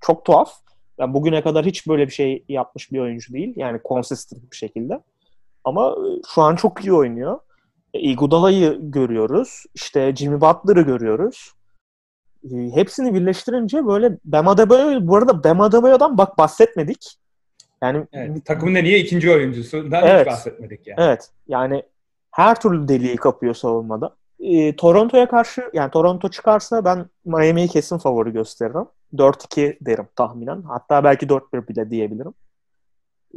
[0.00, 0.52] çok tuhaf.
[0.98, 3.52] Yani bugüne kadar hiç böyle bir şey yapmış bir oyuncu değil.
[3.56, 5.00] Yani consistent bir şekilde.
[5.64, 7.38] Ama e, şu an çok iyi oynuyor.
[7.94, 9.64] E, Iguodala'yı görüyoruz.
[9.74, 11.52] İşte Jimmy Butler'ı görüyoruz.
[12.44, 17.16] E, hepsini birleştirince böyle Bam Adebayo, bu arada Bam Adebayo'dan bak bahsetmedik.
[17.82, 20.20] Yani Evet, takımın en iyi ikinci oyuncusundan Evet.
[20.26, 21.00] hiç bahsetmedik yani.
[21.00, 21.30] Evet.
[21.48, 21.82] Yani
[22.30, 24.16] her türlü deliği kapıyor savunmada.
[24.40, 28.86] Ee, Toronto'ya karşı yani Toronto çıkarsa ben Miami'yi kesin favori gösteririm.
[29.14, 30.62] 4-2 derim tahminen.
[30.62, 32.34] Hatta belki 4-1 bile diyebilirim.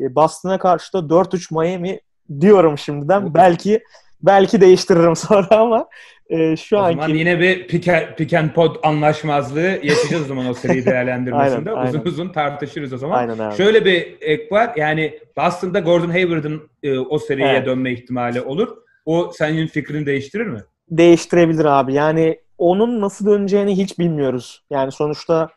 [0.01, 1.99] Ee, Boston'a karşı da 4-3 Miami
[2.39, 3.33] diyorum şimdiden.
[3.33, 3.83] Belki
[4.23, 5.87] belki değiştiririm sonra ama
[6.29, 10.47] e, şu O anki zaman yine bir pick, pick and pod anlaşmazlığı yaşayacağız o zaman
[10.49, 11.71] o seri değerlendirmesinde.
[11.71, 12.11] Aynen, uzun aynen.
[12.11, 13.17] uzun tartışırız o zaman.
[13.19, 13.55] aynen abi.
[13.55, 14.71] Şöyle bir ek var.
[14.75, 17.65] Yani Boston'da Gordon Hayward'ın e, o seriye Evet.
[17.65, 18.67] dönme ihtimali olur.
[19.05, 20.59] O senin fikrini değiştirir mi?
[20.91, 21.93] değiştirebilir abi.
[21.93, 24.63] Yani onun nasıl döneceğini hiç bilmiyoruz.
[24.69, 25.49] Yani sonuçta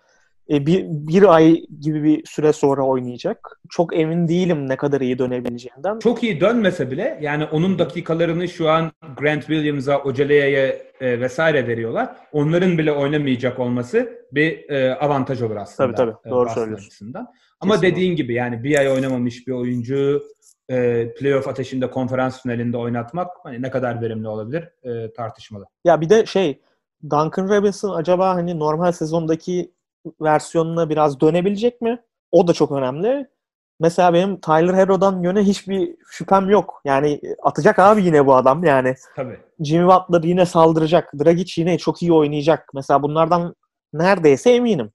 [0.51, 3.61] e, bir, bir ay gibi bir süre sonra oynayacak.
[3.71, 5.99] Çok emin değilim ne kadar iyi dönebileceğinden.
[5.99, 10.67] Çok iyi dönmese bile yani onun dakikalarını şu an Grant Williams'a, Ocelea'ya
[11.01, 12.17] e, vesaire veriyorlar.
[12.33, 15.95] Onların bile oynamayacak olması bir e, avantaj olur aslında.
[15.95, 16.29] Tabii, tabii.
[16.29, 16.87] e, Doğru Boston söylüyorsun.
[16.87, 17.27] açısından.
[17.61, 20.23] Ama Kesin dediğin gibi yani bir ay oynamamış bir oyuncu
[20.71, 25.65] e, playoff ateşinde konferans finalinde oynatmak hani ne kadar verimli olabilir e, tartışmalı.
[25.85, 26.61] Ya bir de şey
[27.03, 29.73] Duncan Robinson acaba hani normal sezondaki
[30.21, 32.03] versiyonuna biraz dönebilecek mi?
[32.33, 33.29] O da çok önemli.
[33.81, 36.81] Mesela benim Tyler Hero'dan yöne hiçbir şüphem yok.
[36.85, 38.95] Yani atacak abi yine bu adam yani.
[39.17, 39.41] Tabii.
[39.61, 41.13] Jimmy Butler yine saldıracak.
[41.25, 42.69] Dragic yine çok iyi oynayacak.
[42.75, 43.55] Mesela bunlardan
[43.93, 44.93] neredeyse eminim.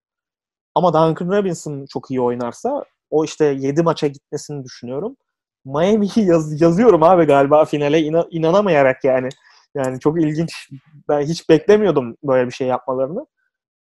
[0.75, 5.15] Ama Duncan Robinson çok iyi oynarsa o işte 7 maça gitmesini düşünüyorum.
[5.65, 9.29] Miami'yi yaz, yazıyorum abi galiba finale İna- inanamayarak yani.
[9.75, 10.69] Yani çok ilginç.
[11.09, 13.25] Ben hiç beklemiyordum böyle bir şey yapmalarını.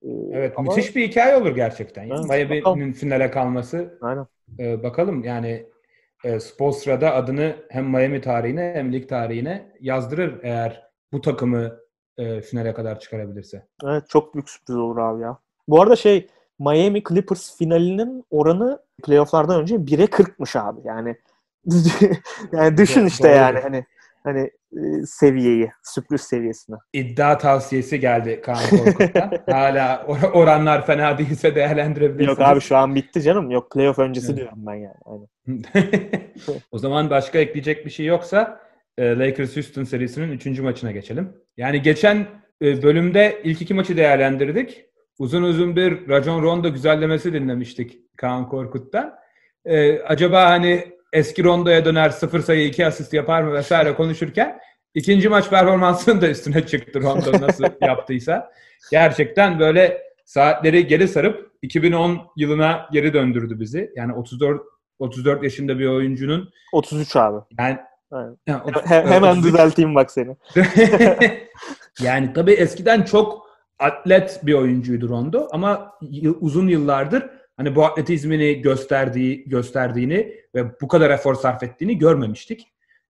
[0.04, 2.10] Ee, Evet ama- müthiş bir hikaye olur gerçekten.
[2.10, 2.92] Evet, Miami'nin bakalım.
[2.92, 4.26] finale kalması Aynen.
[4.58, 5.66] e, bakalım yani
[6.24, 11.76] e, Spoelstra'da adını hem Miami tarihine hem lig tarihine yazdırır eğer bu takımı
[12.18, 13.66] e, finale kadar çıkarabilirse.
[13.84, 15.38] Evet çok büyük sürpriz olur abi ya.
[15.68, 16.26] Bu arada şey
[16.58, 20.80] Miami Clippers finalinin oranı playofflardan önce 1'e 40'mış abi.
[20.84, 21.16] Yani
[22.52, 23.84] yani düşün işte yani hani
[24.24, 26.76] hani e, seviyeyi, sürpriz seviyesini.
[26.92, 29.32] İddia tavsiyesi geldi Kaan Korkut'tan.
[29.50, 32.38] Hala or- oranlar fena değilse değerlendirebilirsiniz.
[32.38, 33.50] Yok abi şu an bitti canım.
[33.50, 34.36] Yok playoff öncesi Evet.
[34.36, 34.94] diyorum ben yani.
[35.04, 35.28] Aynen.
[36.72, 38.60] o zaman başka ekleyecek bir şey yoksa
[38.98, 40.58] e, Lakers Houston serisinin 3.
[40.60, 41.32] maçına geçelim.
[41.56, 42.26] Yani geçen
[42.62, 44.84] e, bölümde ilk iki maçı değerlendirdik.
[45.18, 49.14] Uzun uzun bir Rajon Rondo güzellemesi dinlemiştik Kaan Korkut'tan.
[49.64, 50.84] e, acaba hani
[51.14, 54.58] eski Rondo'ya döner sıfır sayı iki asist yapar mı vesaire konuşurken
[54.94, 58.50] ikinci maç performansının da üstüne çıktı Rondo nasıl yaptıysa.
[58.90, 63.92] Gerçekten böyle saatleri geri sarıp 2010 yılına geri döndürdü bizi.
[63.96, 64.62] Yani 34
[64.98, 67.36] 34 yaşında bir oyuncunun 33 abi.
[67.58, 67.78] yani
[68.12, 68.36] Evet.
[68.46, 70.36] yani He- hemen 33 düzelteyim bak seni.
[72.02, 73.46] yani tabii eskiden çok
[73.78, 75.92] atlet bir oyuncuydu Rondo ama
[76.40, 77.22] uzun yıllardır
[77.56, 82.68] hani bu atletizmini gösterdiği gösterdiğini ve bu kadar efor sarf ettiğini görmemiştik.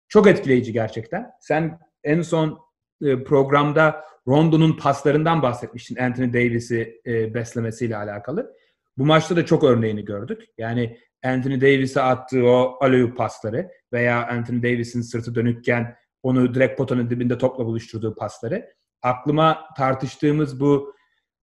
[0.08, 1.32] Çok etkileyici gerçekten.
[1.42, 2.60] Sen en son
[3.02, 8.54] e, programda Rondo'nun paslarından bahsetmiştin Anthony Davis'i e, beslemesiyle alakalı.
[8.98, 10.42] Bu maçta da çok örneğini gördük.
[10.58, 17.10] Yani Anthony Davis'e attığı o alley pasları veya Anthony Davis'in sırtı dönükken onu direkt potanın
[17.10, 18.74] dibinde topla buluşturduğu pasları.
[19.02, 20.96] Aklıma tartıştığımız bu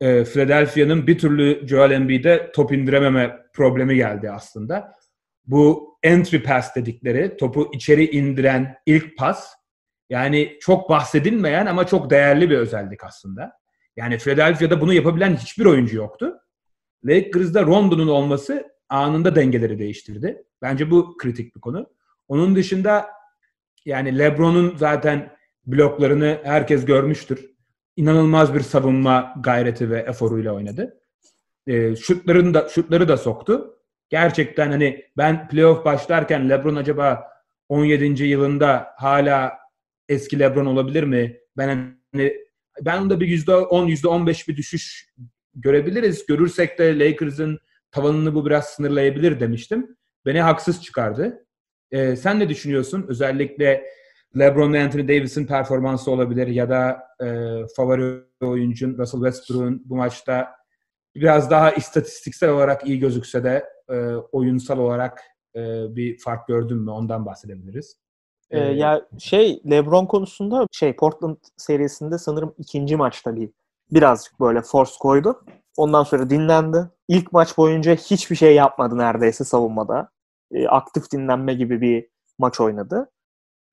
[0.01, 4.95] e, Philadelphia'nın bir türlü Joel Embiid'e top indirememe problemi geldi aslında.
[5.45, 9.53] Bu entry pass dedikleri topu içeri indiren ilk pas
[10.09, 13.51] yani çok bahsedilmeyen ama çok değerli bir özellik aslında.
[13.95, 16.33] Yani Philadelphia'da bunu yapabilen hiçbir oyuncu yoktu.
[17.05, 20.43] Lakers'da Rondo'nun olması anında dengeleri değiştirdi.
[20.61, 21.89] Bence bu kritik bir konu.
[22.27, 23.07] Onun dışında
[23.85, 27.49] yani LeBron'un zaten bloklarını herkes görmüştür.
[27.95, 30.99] İnanılmaz bir savunma gayreti ve eforuyla oynadı.
[31.67, 33.72] E, şutlarını da şutları da soktu.
[34.13, 37.27] Gerçekten hani ben playoff başlarken LeBron acaba
[37.69, 38.23] 17.
[38.23, 39.57] yılında hala
[40.09, 41.37] eski LeBron olabilir mi?
[41.57, 42.33] Ben hani
[42.81, 45.09] ben onda bir %10 %15 bir düşüş
[45.55, 46.25] görebiliriz.
[46.25, 47.59] Görürsek de Lakers'ın
[47.91, 49.97] tavanını bu biraz sınırlayabilir demiştim.
[50.25, 51.45] Beni haksız çıkardı.
[51.91, 53.05] Ee, sen ne düşünüyorsun?
[53.07, 53.83] Özellikle
[54.39, 57.27] LeBron ve Anthony Davis'in performansı olabilir ya da e,
[57.75, 60.62] favori oyuncun Russell Westbrook'un bu maçta
[61.15, 65.21] biraz daha istatistiksel olarak iyi gözükse de e, oyunsal olarak
[65.55, 65.61] e,
[65.95, 66.91] bir fark gördün mü?
[66.91, 68.03] Ondan bahsedebiliriz.
[68.53, 73.49] Ee, ya şey LeBron konusunda şey Portland serisinde sanırım ikinci maçta bir
[73.91, 75.45] birazcık böyle force koydu.
[75.77, 76.89] Ondan sonra dinlendi.
[77.07, 80.09] İlk maç boyunca hiçbir şey yapmadı neredeyse savunmada.
[80.51, 82.07] Ee, aktif dinlenme gibi bir
[82.39, 83.11] maç oynadı.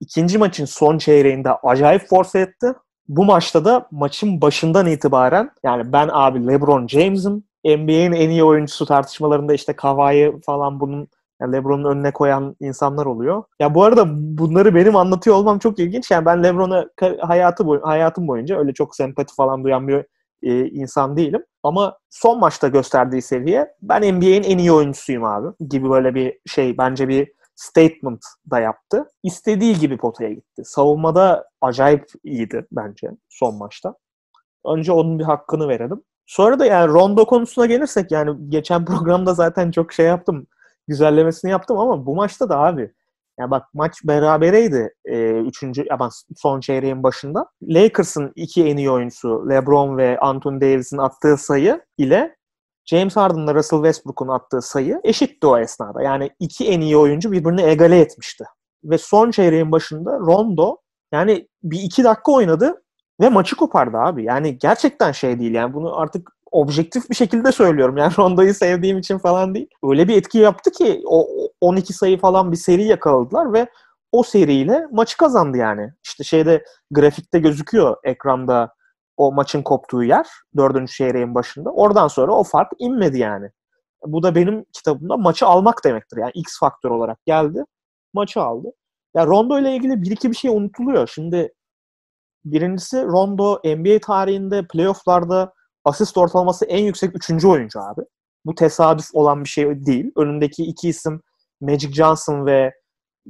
[0.00, 2.74] İkinci maçın son çeyreğinde acayip force etti.
[3.10, 7.44] Bu maçta da maçın başından itibaren yani ben abi LeBron James'im.
[7.64, 11.08] NBA'in en iyi oyuncusu tartışmalarında işte Kawhi falan bunun
[11.40, 13.42] yani LeBron'un önüne koyan insanlar oluyor.
[13.60, 14.04] Ya bu arada
[14.38, 16.10] bunları benim anlatıyor olmam çok ilginç.
[16.10, 16.86] Yani ben LeBron'a
[17.20, 20.04] hayatı boy- hayatım boyunca öyle çok sempati falan duyan bir
[20.42, 21.42] e, insan değilim.
[21.62, 26.78] Ama son maçta gösterdiği seviye ben NBA'in en iyi oyuncusuyum abi gibi böyle bir şey
[26.78, 29.04] bence bir statement da yaptı.
[29.22, 30.62] İstediği gibi potaya gitti.
[30.64, 33.94] Savunmada acayip iyiydi bence son maçta.
[34.66, 36.02] Önce onun bir hakkını verelim.
[36.26, 40.46] Sonra da yani Rondo konusuna gelirsek yani geçen programda zaten çok şey yaptım
[40.88, 42.92] güzellemesini yaptım ama bu maçta da abi
[43.38, 47.46] yani bak maç berabereydi e, üçüncü ben son çeyreğin başında.
[47.62, 52.36] Lakers'ın iki en iyi oyuncusu LeBron ve Anthony Davis'in attığı sayı ile
[52.90, 56.02] James Harden'la Russell Westbrook'un attığı sayı eşitti o esnada.
[56.02, 58.44] Yani iki en iyi oyuncu birbirini egale etmişti.
[58.84, 60.76] Ve son çeyreğin başında Rondo
[61.12, 62.82] yani bir iki dakika oynadı
[63.20, 64.24] ve maçı kopardı abi.
[64.24, 67.96] Yani gerçekten şey değil yani bunu artık objektif bir şekilde söylüyorum.
[67.96, 69.68] Yani Rondo'yu sevdiğim için falan değil.
[69.84, 71.28] Öyle bir etki yaptı ki o
[71.60, 73.66] 12 sayı falan bir seri yakaladılar ve
[74.12, 75.92] o seriyle maçı kazandı yani.
[76.04, 78.74] İşte şeyde grafikte gözüküyor ekranda
[79.20, 81.70] o maçın koptuğu yer dördüncü çeyreğin başında.
[81.70, 83.50] Oradan sonra o fark inmedi yani.
[84.06, 86.16] Bu da benim kitabımda maçı almak demektir.
[86.16, 87.64] Yani X faktör olarak geldi.
[88.12, 88.68] Maçı aldı.
[89.14, 91.06] Ya Rondo ile ilgili bir iki bir şey unutuluyor.
[91.06, 91.52] Şimdi
[92.44, 95.52] birincisi Rondo NBA tarihinde playofflarda
[95.84, 98.00] asist ortalaması en yüksek üçüncü oyuncu abi.
[98.44, 100.12] Bu tesadüf olan bir şey değil.
[100.16, 101.20] Önündeki iki isim
[101.60, 102.72] Magic Johnson ve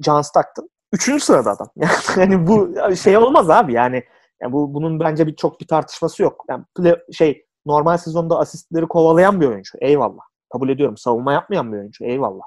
[0.04, 0.70] John Stockton.
[0.92, 1.68] Üçüncü sırada adam.
[2.16, 4.04] Yani bu şey olmaz abi yani.
[4.42, 6.44] Yani bu bunun bence bir çok bir tartışması yok.
[6.48, 9.78] Yani play, şey normal sezonda asistleri kovalayan bir oyuncu.
[9.80, 10.22] Eyvallah.
[10.52, 10.96] Kabul ediyorum.
[10.96, 12.04] Savunma yapmayan bir oyuncu.
[12.04, 12.44] Eyvallah.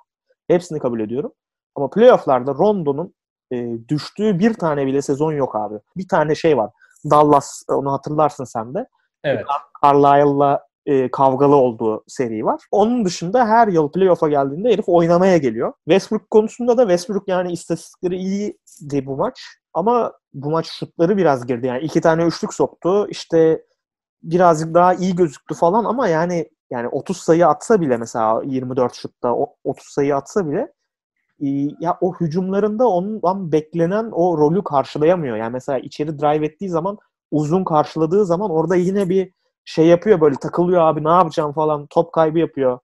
[0.47, 1.31] Hepsini kabul ediyorum.
[1.75, 3.13] Ama playofflarda Rondo'nun
[3.51, 5.75] e, düştüğü bir tane bile sezon yok abi.
[5.97, 6.69] Bir tane şey var.
[7.09, 8.87] Dallas onu hatırlarsın sen de.
[9.23, 9.45] Evet.
[9.83, 12.61] Carlisle'la e, kavgalı olduğu seri var.
[12.71, 15.73] Onun dışında her yıl playoff'a geldiğinde herif oynamaya geliyor.
[15.89, 19.41] Westbrook konusunda da Westbrook yani istatistikleri iyiydi bu maç.
[19.73, 21.67] Ama bu maç şutları biraz girdi.
[21.67, 23.07] Yani iki tane üçlük soktu.
[23.09, 23.65] İşte
[24.23, 29.35] birazcık daha iyi gözüktü falan ama yani yani 30 sayı atsa bile mesela 24 şutta
[29.63, 30.73] 30 sayı atsa bile
[31.39, 31.47] e,
[31.79, 35.37] ya o hücumlarında ondan beklenen o rolü karşılayamıyor.
[35.37, 36.97] Yani mesela içeri drive ettiği zaman
[37.31, 39.33] uzun karşıladığı zaman orada yine bir
[39.65, 42.79] şey yapıyor böyle takılıyor abi ne yapacağım falan top kaybı yapıyor.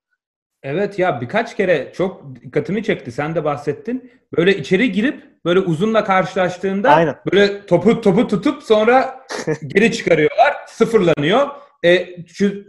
[0.64, 3.12] Evet ya birkaç kere çok dikkatimi çekti.
[3.12, 4.12] Sen de bahsettin.
[4.38, 7.16] Böyle içeri girip böyle uzunla karşılaştığında Aynen.
[7.34, 9.26] böyle topu topu tutup sonra
[9.68, 10.54] geri çıkarıyorlar.
[10.68, 11.48] Sıfırlanıyor.
[11.86, 12.64] E, şu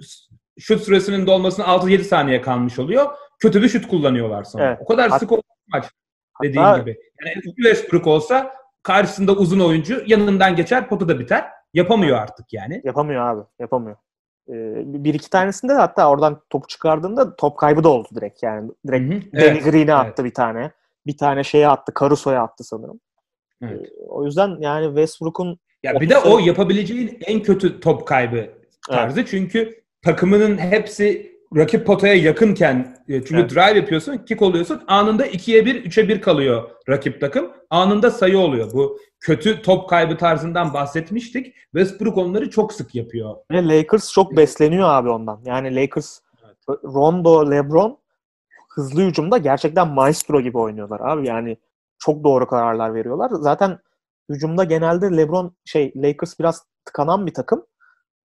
[0.59, 3.07] şut süresinin dolmasına 6-7 saniye kalmış oluyor.
[3.39, 4.65] Kötü bir şut kullanıyorlar sonra.
[4.65, 4.79] Evet.
[4.81, 5.85] O kadar Hat- sık olmuş maç
[6.43, 6.97] dediğin Hatta- gibi.
[7.25, 11.45] Yani Westbrook olsa karşısında uzun oyuncu yanından geçer potu da biter.
[11.75, 12.81] Yapamıyor artık yani.
[12.85, 13.43] Yapamıyor abi.
[13.59, 13.97] Yapamıyor.
[14.49, 18.71] Ee, bir iki tanesinde de hatta oradan topu çıkardığında top kaybı da oldu direkt yani.
[18.87, 19.11] Direkt.
[19.11, 19.91] Danny Evet, Green'e evet.
[19.91, 20.71] attı bir tane.
[21.07, 21.93] Bir tane şeye attı.
[22.01, 23.01] Caruso'ya attı sanırım.
[23.63, 23.87] Evet.
[23.87, 28.51] Ee, o yüzden yani Westbrook'un Ya bir de o yapabileceğin en kötü top kaybı
[28.89, 29.25] tarzı.
[29.25, 33.51] Çünkü takımının hepsi rakip potaya yakınken e, çünkü Evet.
[33.51, 34.83] drive yapıyorsun, kick oluyorsun.
[34.87, 37.51] Anında 2'ye 1, 3'e 1 kalıyor rakip takım.
[37.71, 38.73] Anında sayı oluyor.
[38.73, 41.55] Bu kötü top kaybı tarzından bahsetmiştik.
[41.77, 43.35] Westbrook onları çok sık yapıyor.
[43.51, 45.41] ve Lakers çok besleniyor abi ondan.
[45.45, 46.21] Yani Lakers
[46.85, 47.99] Rondo, LeBron
[48.75, 51.27] hızlı hücumda gerçekten maestro gibi oynuyorlar abi.
[51.29, 51.57] Yani
[51.99, 53.31] çok doğru kararlar veriyorlar.
[53.35, 53.79] Zaten
[54.29, 57.67] hücumda genelde LeBron şey Lakers biraz tıkanan bir takım.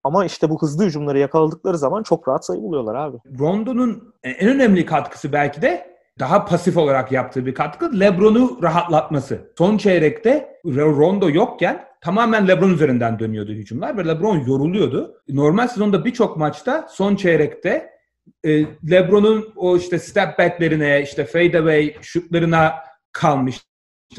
[0.06, 3.18] Ama işte bu hızlı hücumları yakaladıkları zaman çok rahat sayı buluyorlar abi.
[3.39, 9.51] Rondo'nun en önemli katkısı belki de daha pasif olarak yaptığı bir katkı LeBron'u rahatlatması.
[9.58, 15.22] Son çeyrekte Rondo yokken tamamen LeBron üzerinden dönüyordu hücumlar ve LeBron yoruluyordu.
[15.30, 17.89] Normal sezonda birçok maçta son çeyrekte
[18.43, 22.74] e, LeBron'un o işte step back'lerine, işte fadeaway şutlarına
[23.12, 23.66] kalmıştı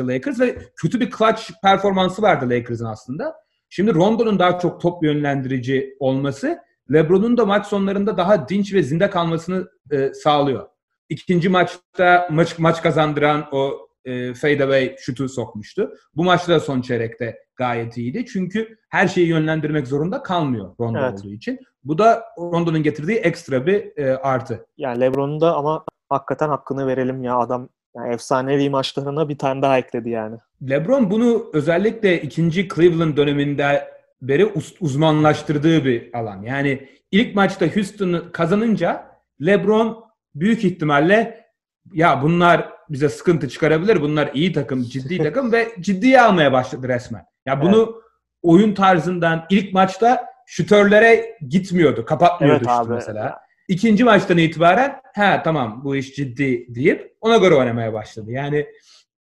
[0.00, 3.45] Lakers ve kötü bir clutch performansı vardı Lakers'ın aslında.
[3.68, 6.58] Şimdi Rondo'nun daha çok top yönlendirici olması
[6.92, 10.66] LeBron'un da maç sonlarında daha dinç ve zinde kalmasını e, sağlıyor.
[11.08, 15.90] İkinci maçta maç maç kazandıran o e, fadeaway şutu sokmuştu.
[16.14, 18.26] Bu maçta da son çeyrekte gayet iyiydi.
[18.26, 21.18] Çünkü her şeyi yönlendirmek zorunda kalmıyor Rondo Evet.
[21.20, 21.58] olduğu için.
[21.84, 24.66] Bu da Rondo'nun getirdiği ekstra bir e, artı.
[24.76, 29.78] Yani LeBron'un da ama hakikaten hakkını verelim ya adam yani efsanevi maçlarına bir tane daha
[29.78, 30.36] ekledi yani.
[30.70, 33.88] LeBron bunu özellikle ikinci Cleveland döneminde
[34.22, 36.42] beri uz- uzmanlaştırdığı bir alan.
[36.42, 39.06] Yani ilk maçta Houston'u kazanınca
[39.46, 41.46] LeBron büyük ihtimalle
[41.92, 44.00] ya bunlar bize sıkıntı çıkarabilir.
[44.00, 47.24] Bunlar iyi takım, ciddi takım ve ciddiye almaya başladı resmen.
[47.46, 48.02] Ya bunu
[48.42, 52.04] oyun tarzından ilk maçta şütörlere gitmiyordu.
[52.04, 52.92] Kapatmıyordu Evet abi.
[52.92, 53.38] mesela.
[53.68, 58.30] İkinci maçtan itibaren ha tamam bu iş ciddi deyip ona göre oynamaya başladı.
[58.32, 58.66] Yani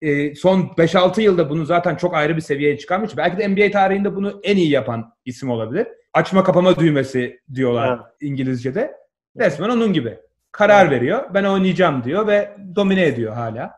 [0.03, 3.17] e, son 5-6 yılda bunu zaten çok ayrı bir seviyeye çıkarmış.
[3.17, 5.87] Belki de NBA tarihinde bunu en iyi yapan isim olabilir.
[6.13, 8.01] Açma kapama düğmesi diyorlar Evet.
[8.21, 8.97] İngilizce'de.
[9.39, 10.19] Resmen onun gibi.
[10.53, 10.93] Karar Evet.
[10.93, 11.25] veriyor.
[11.35, 13.71] Ben oynayacağım diyor ve domine ediyor hala.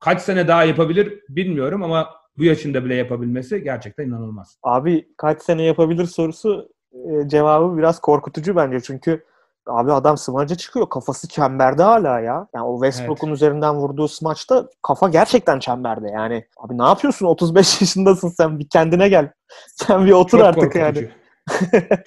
[0.00, 2.08] Kaç sene daha yapabilir bilmiyorum ama
[2.38, 4.58] bu yaşında bile yapabilmesi gerçekten inanılmaz.
[4.62, 8.80] Abi kaç sene yapabilir sorusu e, cevabı biraz korkutucu bence.
[8.80, 9.24] Çünkü
[9.70, 10.88] abi adam smaca çıkıyor.
[10.88, 12.46] Kafası çemberde hala ya.
[12.54, 16.08] Yani o Westbrook'un üzerinden vurduğu smaçta kafa gerçekten çemberde.
[16.10, 17.26] Yani abi ne yapıyorsun?
[17.26, 18.58] 35 yaşındasın sen.
[18.58, 19.32] Bir kendine gel.
[19.68, 20.94] Sen bir otur Çok artık yani.
[20.94, 21.20] korkutucu.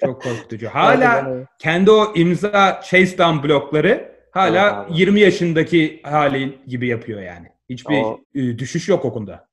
[0.00, 0.68] Çok korkutucu.
[0.68, 1.26] Hala
[1.58, 4.98] kendi o imza chase down blokları hala Evet abi.
[5.00, 7.46] 20 yaşındaki hali gibi yapıyor yani.
[7.70, 9.46] Hiçbir O- düşüş yok o konuda.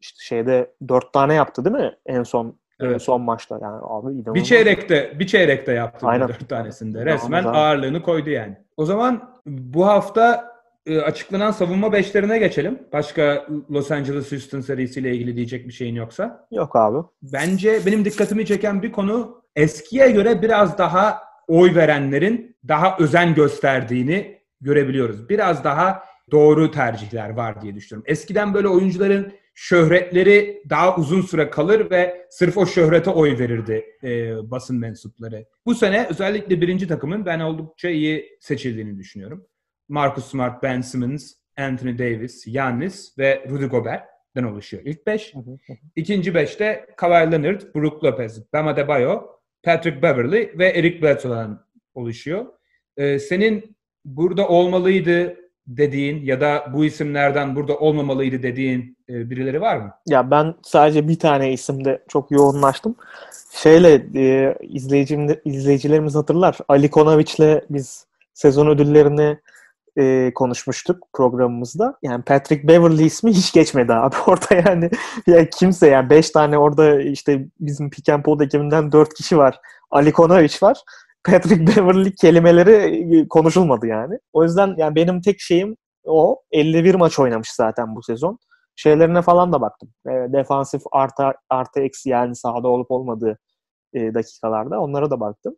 [0.00, 1.96] İşte şeyde dört tane yaptı değil mi?
[2.06, 3.02] En son Evet.
[3.02, 3.58] son maçta.
[3.62, 4.34] Yani abi inanılmaz.
[4.34, 6.28] Bir çeyrekte bir çeyrekte yaptı Aynen.
[6.28, 7.06] dört tanesinde.
[7.06, 7.48] Resmen abi.
[7.48, 8.56] ağırlığını koydu yani.
[8.76, 10.44] O zaman bu hafta
[10.86, 12.78] e, açıklanan savunma beşlerine geçelim.
[12.92, 16.46] Başka Los Angeles Houston serisiyle ilgili diyecek bir şeyin yoksa.
[16.52, 17.06] Yok abi.
[17.22, 24.38] Bence benim dikkatimi çeken bir konu eskiye göre biraz daha oy verenlerin daha özen gösterdiğini
[24.60, 25.28] görebiliyoruz.
[25.28, 28.04] Biraz daha doğru tercihler var diye düşünüyorum.
[28.10, 34.36] Eskiden böyle oyuncuların şöhretleri daha uzun süre kalır ve sırf o şöhrete oy verirdi e,
[34.50, 35.46] basın mensupları.
[35.66, 39.46] Bu sene özellikle birinci takımın ben oldukça iyi seçildiğini düşünüyorum.
[39.88, 45.34] Marcus Smart, Ben Simmons, Anthony Davis, Giannis ve Rudy Gobert'den oluşuyor ilk beş.
[45.96, 49.22] İkinci beşte Kawhi Leonard, Brook Lopez, Bam Adebayo,
[49.62, 52.46] Patrick Beverly ve Eric Bledsoe'dan oluşuyor.
[52.96, 55.36] Ee, senin burada olmalıydı
[55.68, 59.94] dediğin ya da bu isimlerden burada olmamalıydı dediğin e, birileri var mı?
[60.06, 62.94] Ya ben sadece bir tane isimde çok yoğunlaştım.
[63.52, 66.58] Şeyle e, izleyicim, izleyicilerimiz hatırlar.
[66.68, 69.38] Ali Konovic'le biz sezon ödüllerini
[69.98, 71.94] e, konuşmuştuk programımızda.
[72.02, 74.90] Yani Patrick Beverly ismi hiç geçmedi abi orada yani.
[75.26, 79.60] Ya kimse yani 5 tane orada işte bizim Pick and Pod ekibinden 4 kişi var.
[79.90, 80.78] Ali Konovic var.
[81.24, 82.72] Patrick Beverly kelimeleri
[83.18, 84.18] e, konuşulmadı yani.
[84.32, 86.42] O yüzden yani benim tek şeyim o.
[86.52, 88.38] 51 maç oynamış zaten bu sezon
[88.76, 89.90] şeylerine falan da baktım.
[90.06, 93.38] E, defansif artı, artı eksi yani sahada olup olmadığı
[93.94, 95.56] e, dakikalarda onlara da baktım.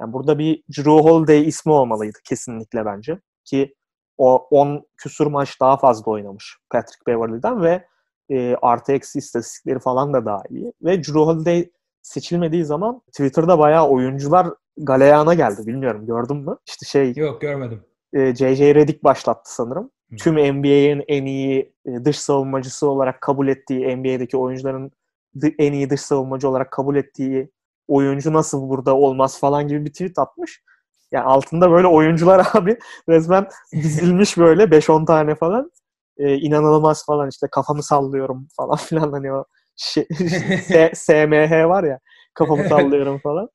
[0.00, 3.20] Yani burada bir Drew Holiday ismi olmalıydı kesinlikle bence.
[3.44, 3.74] ki
[4.18, 7.86] o 10 küsur maç daha fazla oynamış Patrick Beverly'den ve
[8.30, 10.72] e, artı eksi istatistikleri falan da daha iyi.
[10.82, 11.70] Ve Drew Holiday
[12.02, 15.66] seçilmediği zaman Twitter'da bayağı oyuncular galeyana geldi.
[15.66, 16.56] Bilmiyorum gördün mü?
[16.66, 17.84] İşte şey Yok görmedim.
[18.12, 18.74] e, J.J.
[18.74, 19.90] Redick başlattı sanırım.
[20.10, 20.16] Hı.
[20.16, 24.90] Tüm NBA'in en iyi e, dış savunmacısı olarak kabul ettiği NBA'deki oyuncuların
[25.58, 27.50] en iyi dış savunmacı olarak kabul ettiği
[27.88, 30.62] oyuncu nasıl burada olmaz falan gibi bir tweet atmış.
[31.12, 35.70] Yani altında böyle oyuncular abi resmen dizilmiş böyle 5-10 tane falan.
[36.16, 39.44] E, inanılmaz falan işte kafamı sallıyorum falan filan hani o
[39.76, 40.06] şey,
[40.62, 41.98] S- SMH var ya
[42.34, 43.48] kafamı sallıyorum falan.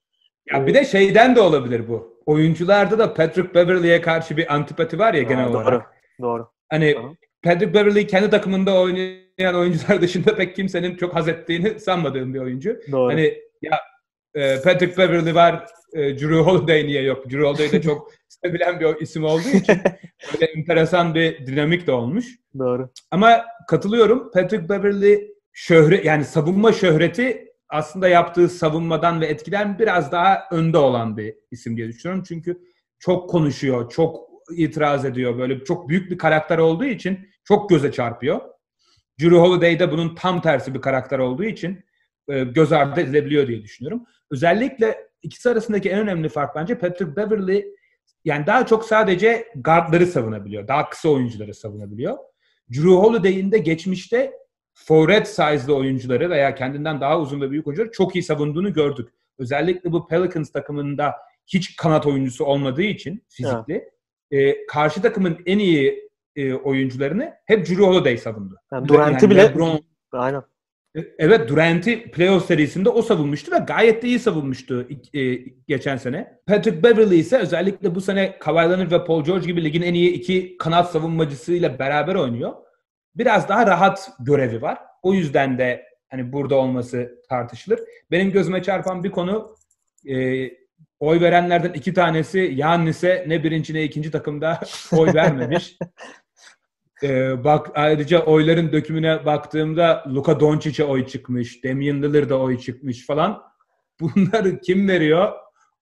[0.54, 2.18] Ya bir de şeyden de olabilir bu.
[2.26, 5.74] Oyuncularda da Patrick Beverly'e karşı bir antipati var ya genel Ha, olarak.
[6.22, 6.30] Doğru.
[6.30, 6.48] Doğru.
[6.70, 7.02] Hani Hı.
[7.44, 12.80] Patrick Beverly kendi takımında oynayan oyuncular dışında pek kimsenin çok haz ettiğini sanmadığım bir oyuncu.
[12.92, 13.12] Doğru.
[13.12, 13.80] Hani ya
[14.36, 17.26] e, Patrick Beverly var, e, Drew Holiday niye yok?
[17.26, 19.78] Drew Holiday de çok sevilen bir isim olduğu için
[20.34, 22.26] böyle enteresan bir dinamik de olmuş.
[22.60, 22.90] Doğru.
[23.12, 24.32] Ama katılıyorum.
[24.32, 31.18] Patrick Beverly şöhret yani savunma şöhreti aslında yaptığı savunmadan ve etkiden biraz daha önde olan
[31.18, 32.24] bir isim diye düşünüyorum.
[32.28, 32.62] Çünkü
[33.00, 35.38] çok konuşuyor, çok itiraz ediyor.
[35.38, 38.42] Böyle çok büyük bir karakter olduğu için çok göze çarpıyor.
[39.22, 41.84] Drew Holiday bunun tam tersi bir karakter olduğu için
[42.30, 44.04] e, göz ardı edilebiliyor diye düşünüyorum.
[44.32, 47.66] Özellikle ikisi arasındaki en önemli fark bence Patrick Beverly
[48.26, 50.68] yani daha çok sadece guardları savunabiliyor.
[50.68, 52.18] Daha kısa oyuncuları savunabiliyor.
[52.72, 54.34] Drew Holiday'in de geçmişte
[54.86, 59.10] forward size'lı oyuncuları veya kendinden daha uzun ve büyük oyuncuları çok iyi savunduğunu gördük.
[59.40, 61.14] Özellikle bu Pelicans takımında
[61.48, 63.90] hiç kanat oyuncusu olmadığı için fizikli
[64.32, 68.56] e, karşı takımın en iyi e, oyuncularını hep Drew Holiday savundu.
[68.74, 69.80] Yani Durant'i Yani bile LeBron,
[70.12, 70.44] aynen.
[70.96, 75.36] e, Evet Durant'i playoff serisinde o savunmuştu ve gayet de iyi savunmuştu e,
[75.68, 76.40] geçen sene.
[76.46, 80.12] Patrick Beverly ise özellikle bu sene Kawhi Leonard ve Paul George gibi ligin en iyi
[80.12, 82.54] iki kanat savunmacısıyla beraber oynuyor.
[83.18, 84.78] Biraz daha rahat görevi var.
[85.02, 87.80] O yüzden de hani burada olması tartışılır.
[88.12, 89.56] Benim gözüme çarpan bir konu
[90.06, 90.50] e,
[91.00, 94.60] oy verenlerden iki tanesi Yannis'e ne birinci ne ikinci takımda
[94.98, 95.78] oy vermemiş.
[97.04, 103.44] Ee, bak ayrıca oyların dökümüne baktığımda Luka Doncic'e oy çıkmış, Damian Lillard'a oy çıkmış falan.
[104.00, 105.32] Bunları kim veriyor?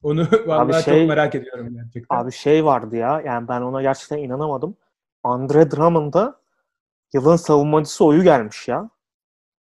[0.04, 2.18] Onu vallahi şey- çok merak ediyorum gerçekten.
[2.18, 4.78] Abi şey vardı ya yani ben ona gerçekten inanamadım.
[5.24, 6.40] Andre Drummond'a
[7.16, 8.90] yılın savunmacısı oyu gelmiş ya.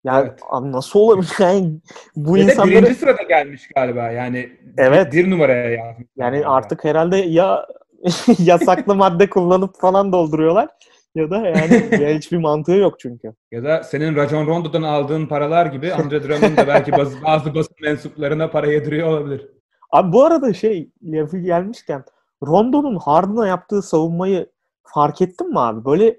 [0.03, 0.39] Yani Evet.
[0.49, 1.79] abi nasıl olabilir yani
[2.15, 4.49] bu Ve insanları birinci sırada gelmiş galiba yani.
[4.77, 5.13] Evet.
[5.13, 6.07] Bir numaraya yazmış.
[6.17, 6.49] yani galiba.
[6.49, 7.67] artık herhalde ya
[8.39, 10.69] yasaklı madde kullanıp falan dolduruyorlar
[11.15, 13.33] ya da yani ya hiçbir mantığı yok çünkü.
[13.51, 17.75] Ya da senin Rajon Rondo'dan aldığın paralar gibi Andre Drummond da belki bazı, bazı basın
[17.81, 19.47] mensuplarına para yediriyor olabilir.
[19.91, 22.03] Abi bu arada şey lafı gelmişken
[22.47, 24.49] Rondo'nun Harden'a yaptığı savunmayı
[24.83, 25.85] fark ettin mi abi?
[25.85, 26.17] Böyle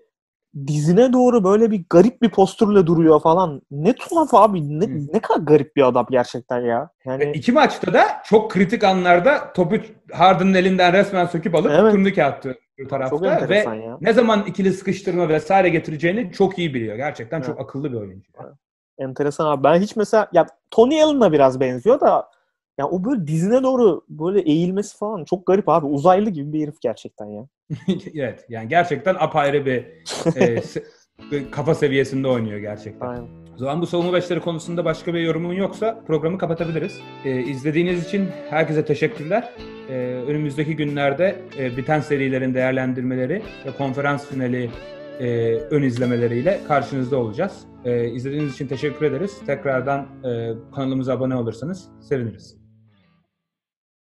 [0.66, 3.62] dizine doğru böyle bir garip bir postürle duruyor falan.
[3.70, 4.80] Ne tuhaf abi.
[4.80, 6.90] Ne, ne kadar garip bir adam gerçekten ya.
[7.04, 9.76] Yani iki maçta da çok kritik anlarda topu
[10.12, 11.92] Harden'ın elinden resmen söküp alıp Evet.
[11.92, 13.98] turnike attı tarafta ve ya.
[14.00, 16.96] ne zaman ikili sıkıştırma vesaire getireceğini çok iyi biliyor.
[16.96, 17.46] Gerçekten Evet.
[17.46, 18.32] çok akıllı bir oyuncu.
[18.98, 19.64] Enteresan abi.
[19.64, 22.28] Ben hiç mesela ya Tony Allen'la biraz benziyor da
[22.78, 25.86] ya o böyle dizine doğru böyle eğilmesi falan çok garip abi.
[25.86, 27.46] Uzaylı gibi bir herif gerçekten ya.
[28.14, 29.78] evet yani gerçekten apayrı bir
[30.36, 33.06] e, se- kafa seviyesinde oynuyor gerçekten.
[33.06, 33.40] Aynen.
[33.54, 37.00] O zaman bu savunma beşleri konusunda başka bir yorumun yoksa programı kapatabiliriz.
[37.24, 39.50] Ee, izlediğiniz için herkese teşekkürler.
[39.88, 39.94] Ee,
[40.28, 44.70] önümüzdeki günlerde e, biten serilerin değerlendirmeleri ve konferans finali
[45.20, 47.52] e, ön izlemeleriyle karşınızda olacağız.
[47.84, 49.38] Ee, izlediğiniz için teşekkür ederiz.
[49.46, 52.59] Tekrardan e, kanalımıza abone olursanız seviniriz.